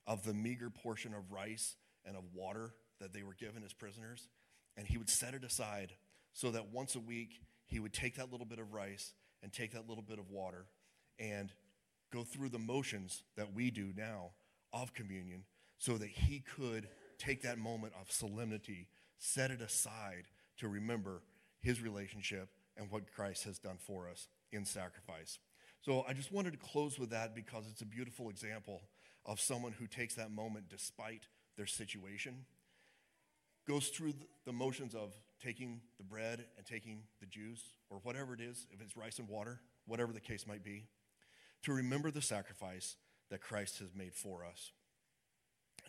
of 0.08 0.24
the 0.24 0.34
meager 0.34 0.70
portion 0.70 1.14
of 1.14 1.32
rice 1.32 1.76
and 2.06 2.16
of 2.16 2.24
water 2.34 2.74
that 3.00 3.14
they 3.14 3.24
were 3.24 3.34
given 3.34 3.64
as 3.64 3.74
prisoners, 3.74 4.30
and 4.78 4.88
he 4.88 4.98
would 4.98 5.10
set 5.10 5.34
it 5.34 5.44
aside 5.44 5.94
so 6.34 6.52
that 6.52 6.72
once 6.72 6.96
a 6.96 7.00
week 7.00 7.42
he 7.66 7.80
would 7.80 7.94
take 7.94 8.16
that 8.16 8.32
little 8.32 8.46
bit 8.46 8.60
of 8.60 8.74
rice 8.74 9.14
and 9.42 9.52
take 9.52 9.72
that 9.72 9.88
little 9.88 10.04
bit 10.04 10.20
of 10.20 10.30
water 10.30 10.66
and 11.20 11.52
go 12.12 12.24
through 12.24 12.50
the 12.50 12.60
motions 12.60 13.24
that 13.36 13.54
we 13.54 13.72
do 13.72 13.92
now 13.96 14.32
of 14.74 14.94
communion 14.94 15.44
so 15.78 15.98
that 15.98 16.10
he 16.10 16.40
could 16.40 16.88
take 17.18 17.42
that 17.42 17.58
moment 17.58 17.94
of 18.00 18.12
solemnity, 18.12 18.88
set 19.18 19.52
it 19.52 19.62
aside 19.62 20.24
to 20.58 20.68
remember 20.68 21.22
his 21.62 21.82
relationship 21.82 22.50
and 22.78 22.92
what 22.92 23.12
Christ 23.14 23.46
has 23.46 23.58
done 23.58 23.78
for 23.80 24.10
us 24.10 24.28
in 24.52 24.66
sacrifice. 24.66 25.40
So 25.86 26.04
I 26.10 26.14
just 26.14 26.32
wanted 26.32 26.50
to 26.54 26.58
close 26.58 26.98
with 26.98 27.12
that 27.12 27.36
because 27.36 27.66
it's 27.70 27.84
a 27.84 27.86
beautiful 27.86 28.32
example 28.32 28.82
of 29.24 29.40
someone 29.40 29.72
who 29.72 29.86
takes 29.86 30.16
that 30.16 30.32
moment 30.32 30.66
despite 30.68 31.28
their 31.58 31.68
situation, 31.68 32.46
goes 33.68 33.90
through 33.90 34.14
the 34.48 34.52
motions 34.52 34.96
of 34.96 35.14
taking 35.40 35.82
the 36.00 36.04
bread 36.04 36.44
and 36.58 36.66
taking 36.66 37.04
the 37.20 37.28
juice, 37.28 37.62
or 37.92 38.00
whatever 38.02 38.34
it 38.34 38.42
is, 38.42 38.66
if 38.72 38.82
it's 38.82 38.98
rice 38.98 39.20
and 39.20 39.30
water, 39.30 39.62
whatever 39.86 40.12
the 40.12 40.20
case 40.20 40.48
might 40.48 40.64
be, 40.64 40.88
to 41.62 41.72
remember 41.72 42.10
the 42.10 42.20
sacrifice 42.20 42.96
that 43.30 43.42
Christ 43.42 43.78
has 43.78 43.94
made 43.94 44.16
for 44.16 44.44
us. 44.44 44.72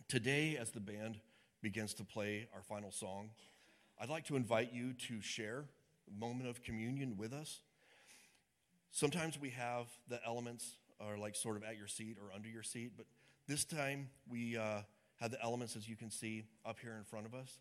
Today, 0.09 0.59
as 0.61 0.72
the 0.72 0.80
band 0.80 1.20
begins 1.62 1.94
to 1.94 2.04
play 2.04 2.48
our 2.54 2.61
final 2.61 2.90
song, 2.90 3.30
I'd 3.98 4.11
like 4.11 4.26
to 4.26 4.37
invite 4.37 4.74
you 4.74 4.92
to 5.09 5.22
share 5.22 5.64
a 6.06 6.20
moment 6.20 6.50
of 6.50 6.62
communion 6.62 7.16
with 7.16 7.32
us. 7.32 7.61
Sometimes 8.90 9.38
we 9.38 9.51
have 9.51 9.87
the 10.09 10.20
elements 10.25 10.77
are 11.01 11.18
like 11.18 11.37
sort 11.37 11.57
of 11.57 11.62
at 11.62 11.77
your 11.77 11.87
seat 11.87 12.16
or 12.20 12.35
under 12.35 12.49
your 12.49 12.62
seat, 12.62 12.92
but 12.96 13.07
this 13.46 13.64
time 13.64 14.09
we 14.29 14.57
uh, 14.57 14.81
have 15.20 15.31
the 15.31 15.42
elements, 15.42 15.77
as 15.77 15.88
you 15.88 15.96
can 15.96 16.11
see, 16.11 16.44
up 16.64 16.79
here 16.81 16.96
in 16.96 17.05
front 17.05 17.27
of 17.27 17.35
us. 17.35 17.61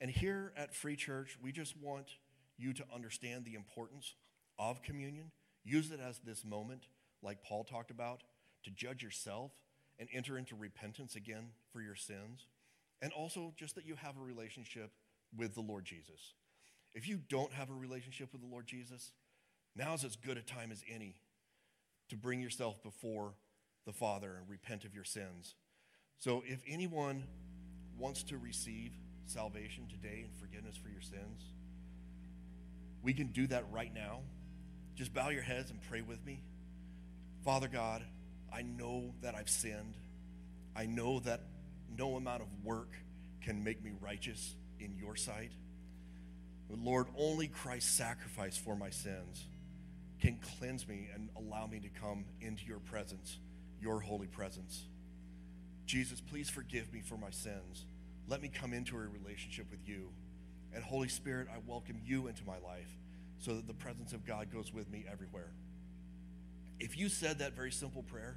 And 0.00 0.10
here 0.10 0.52
at 0.56 0.74
Free 0.74 0.96
Church, 0.96 1.38
we 1.42 1.52
just 1.52 1.76
want 1.76 2.16
you 2.56 2.72
to 2.74 2.84
understand 2.94 3.44
the 3.44 3.54
importance 3.54 4.14
of 4.58 4.82
communion. 4.82 5.30
Use 5.64 5.90
it 5.90 6.00
as 6.00 6.18
this 6.18 6.44
moment, 6.44 6.88
like 7.22 7.42
Paul 7.42 7.64
talked 7.64 7.90
about, 7.90 8.22
to 8.64 8.70
judge 8.70 9.02
yourself 9.02 9.52
and 9.98 10.08
enter 10.12 10.36
into 10.36 10.56
repentance 10.56 11.16
again 11.16 11.50
for 11.72 11.80
your 11.80 11.94
sins. 11.94 12.46
And 13.00 13.12
also 13.12 13.52
just 13.56 13.74
that 13.76 13.86
you 13.86 13.94
have 13.96 14.16
a 14.16 14.24
relationship 14.24 14.90
with 15.36 15.54
the 15.54 15.60
Lord 15.60 15.84
Jesus. 15.84 16.34
If 16.94 17.08
you 17.08 17.20
don't 17.28 17.52
have 17.52 17.70
a 17.70 17.74
relationship 17.74 18.32
with 18.32 18.40
the 18.40 18.48
Lord 18.48 18.66
Jesus, 18.66 19.12
now 19.76 19.94
is 19.94 20.04
as 20.04 20.16
good 20.16 20.36
a 20.36 20.42
time 20.42 20.70
as 20.70 20.82
any 20.92 21.16
to 22.10 22.16
bring 22.16 22.40
yourself 22.40 22.82
before 22.82 23.34
the 23.86 23.92
Father 23.92 24.36
and 24.38 24.48
repent 24.48 24.84
of 24.84 24.94
your 24.94 25.04
sins. 25.04 25.54
So 26.18 26.42
if 26.46 26.62
anyone 26.66 27.24
wants 27.98 28.22
to 28.24 28.38
receive 28.38 28.92
salvation 29.26 29.86
today 29.88 30.24
and 30.24 30.34
forgiveness 30.36 30.76
for 30.76 30.88
your 30.88 31.00
sins, 31.00 31.42
we 33.02 33.12
can 33.12 33.28
do 33.28 33.46
that 33.48 33.64
right 33.70 33.92
now 33.92 34.20
just 34.96 35.12
bow 35.12 35.30
your 35.30 35.42
heads 35.42 35.70
and 35.70 35.80
pray 35.82 36.02
with 36.02 36.24
me. 36.24 36.40
Father 37.44 37.68
God, 37.68 38.02
I 38.52 38.62
know 38.62 39.12
that 39.22 39.34
I've 39.34 39.50
sinned. 39.50 39.94
I 40.76 40.86
know 40.86 41.20
that 41.20 41.40
no 41.96 42.16
amount 42.16 42.42
of 42.42 42.48
work 42.62 42.90
can 43.42 43.64
make 43.64 43.82
me 43.82 43.92
righteous 44.00 44.54
in 44.78 44.94
your 44.96 45.16
sight. 45.16 45.50
But 46.70 46.78
Lord, 46.78 47.08
only 47.16 47.48
Christ's 47.48 47.92
sacrifice 47.92 48.56
for 48.56 48.76
my 48.76 48.90
sins 48.90 49.44
can 50.24 50.38
cleanse 50.58 50.88
me 50.88 51.10
and 51.14 51.28
allow 51.36 51.66
me 51.66 51.78
to 51.78 51.88
come 52.00 52.24
into 52.40 52.64
your 52.64 52.78
presence, 52.78 53.38
your 53.78 54.00
holy 54.00 54.26
presence. 54.26 54.86
Jesus, 55.84 56.18
please 56.18 56.48
forgive 56.48 56.90
me 56.94 57.02
for 57.02 57.18
my 57.18 57.28
sins. 57.28 57.84
Let 58.26 58.40
me 58.40 58.48
come 58.48 58.72
into 58.72 58.96
a 58.96 59.00
relationship 59.00 59.66
with 59.70 59.86
you. 59.86 60.08
And 60.74 60.82
Holy 60.82 61.08
Spirit, 61.08 61.48
I 61.54 61.58
welcome 61.66 62.00
you 62.02 62.26
into 62.26 62.42
my 62.46 62.56
life 62.66 62.88
so 63.38 63.54
that 63.54 63.66
the 63.66 63.74
presence 63.74 64.14
of 64.14 64.24
God 64.24 64.50
goes 64.50 64.72
with 64.72 64.90
me 64.90 65.04
everywhere. 65.12 65.52
If 66.80 66.96
you 66.96 67.10
said 67.10 67.40
that 67.40 67.52
very 67.52 67.70
simple 67.70 68.02
prayer, 68.02 68.36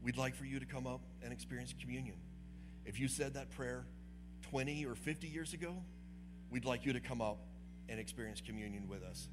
we'd 0.00 0.16
like 0.16 0.36
for 0.36 0.44
you 0.44 0.60
to 0.60 0.66
come 0.66 0.86
up 0.86 1.00
and 1.24 1.32
experience 1.32 1.74
communion. 1.80 2.18
If 2.86 3.00
you 3.00 3.08
said 3.08 3.34
that 3.34 3.50
prayer 3.50 3.84
20 4.50 4.86
or 4.86 4.94
50 4.94 5.26
years 5.26 5.54
ago, 5.54 5.74
we'd 6.50 6.64
like 6.64 6.86
you 6.86 6.92
to 6.92 7.00
come 7.00 7.20
up 7.20 7.38
and 7.88 7.98
experience 7.98 8.40
communion 8.40 8.86
with 8.86 9.02
us. 9.02 9.26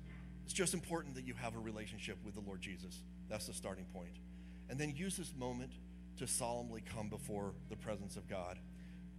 It's 0.49 0.57
just 0.57 0.73
important 0.73 1.13
that 1.13 1.27
you 1.27 1.35
have 1.35 1.55
a 1.55 1.59
relationship 1.59 2.17
with 2.25 2.33
the 2.33 2.39
Lord 2.39 2.59
Jesus. 2.59 3.03
That's 3.29 3.45
the 3.45 3.53
starting 3.53 3.85
point. 3.93 4.15
And 4.67 4.79
then 4.79 4.95
use 4.95 5.15
this 5.15 5.31
moment 5.37 5.73
to 6.17 6.25
solemnly 6.25 6.81
come 6.91 7.07
before 7.07 7.53
the 7.69 7.75
presence 7.75 8.15
of 8.15 8.27
God. 8.27 8.57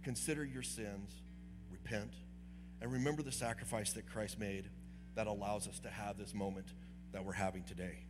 Consider 0.03 0.43
your 0.43 0.61
sins, 0.61 1.13
repent, 1.71 2.11
and 2.81 2.91
remember 2.91 3.23
the 3.23 3.31
sacrifice 3.31 3.93
that 3.93 4.11
Christ 4.11 4.39
made 4.39 4.65
that 5.15 5.25
allows 5.25 5.69
us 5.69 5.79
to 5.79 5.89
have 5.89 6.17
this 6.17 6.33
moment 6.33 6.67
that 7.13 7.23
we're 7.23 7.31
having 7.31 7.63
today. 7.63 8.03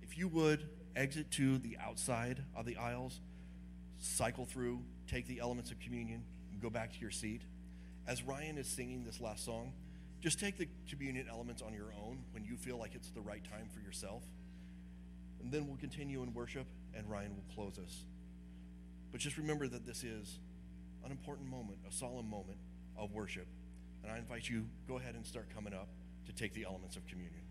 If 0.00 0.16
you 0.16 0.26
would 0.28 0.70
exit 0.96 1.30
to 1.32 1.58
the 1.58 1.76
outside 1.84 2.42
of 2.56 2.64
the 2.64 2.78
aisles, 2.78 3.20
cycle 3.98 4.46
through, 4.46 4.80
take 5.06 5.26
the 5.26 5.40
elements 5.40 5.70
of 5.70 5.80
communion, 5.80 6.24
and 6.50 6.62
go 6.62 6.70
back 6.70 6.94
to 6.94 6.98
your 6.98 7.10
seat. 7.10 7.42
As 8.06 8.22
Ryan 8.22 8.56
is 8.56 8.66
singing 8.66 9.04
this 9.04 9.20
last 9.20 9.44
song, 9.44 9.74
just 10.20 10.38
take 10.38 10.58
the 10.58 10.68
communion 10.88 11.26
elements 11.30 11.62
on 11.62 11.72
your 11.72 11.92
own 12.04 12.24
when 12.32 12.44
you 12.44 12.56
feel 12.56 12.78
like 12.78 12.94
it's 12.94 13.10
the 13.10 13.20
right 13.20 13.42
time 13.42 13.68
for 13.72 13.80
yourself. 13.80 14.22
And 15.42 15.50
then 15.50 15.66
we'll 15.66 15.78
continue 15.78 16.22
in 16.22 16.34
worship, 16.34 16.66
and 16.94 17.08
Ryan 17.10 17.34
will 17.34 17.54
close 17.54 17.78
us. 17.78 18.04
But 19.10 19.20
just 19.20 19.38
remember 19.38 19.66
that 19.68 19.86
this 19.86 20.04
is 20.04 20.38
an 21.04 21.10
important 21.10 21.48
moment, 21.48 21.78
a 21.88 21.92
solemn 21.92 22.28
moment 22.28 22.58
of 22.96 23.12
worship. 23.12 23.46
And 24.02 24.12
I 24.12 24.18
invite 24.18 24.48
you, 24.48 24.66
go 24.86 24.98
ahead 24.98 25.14
and 25.14 25.26
start 25.26 25.48
coming 25.54 25.72
up 25.72 25.88
to 26.26 26.32
take 26.32 26.52
the 26.52 26.64
elements 26.64 26.96
of 26.96 27.06
communion. 27.06 27.42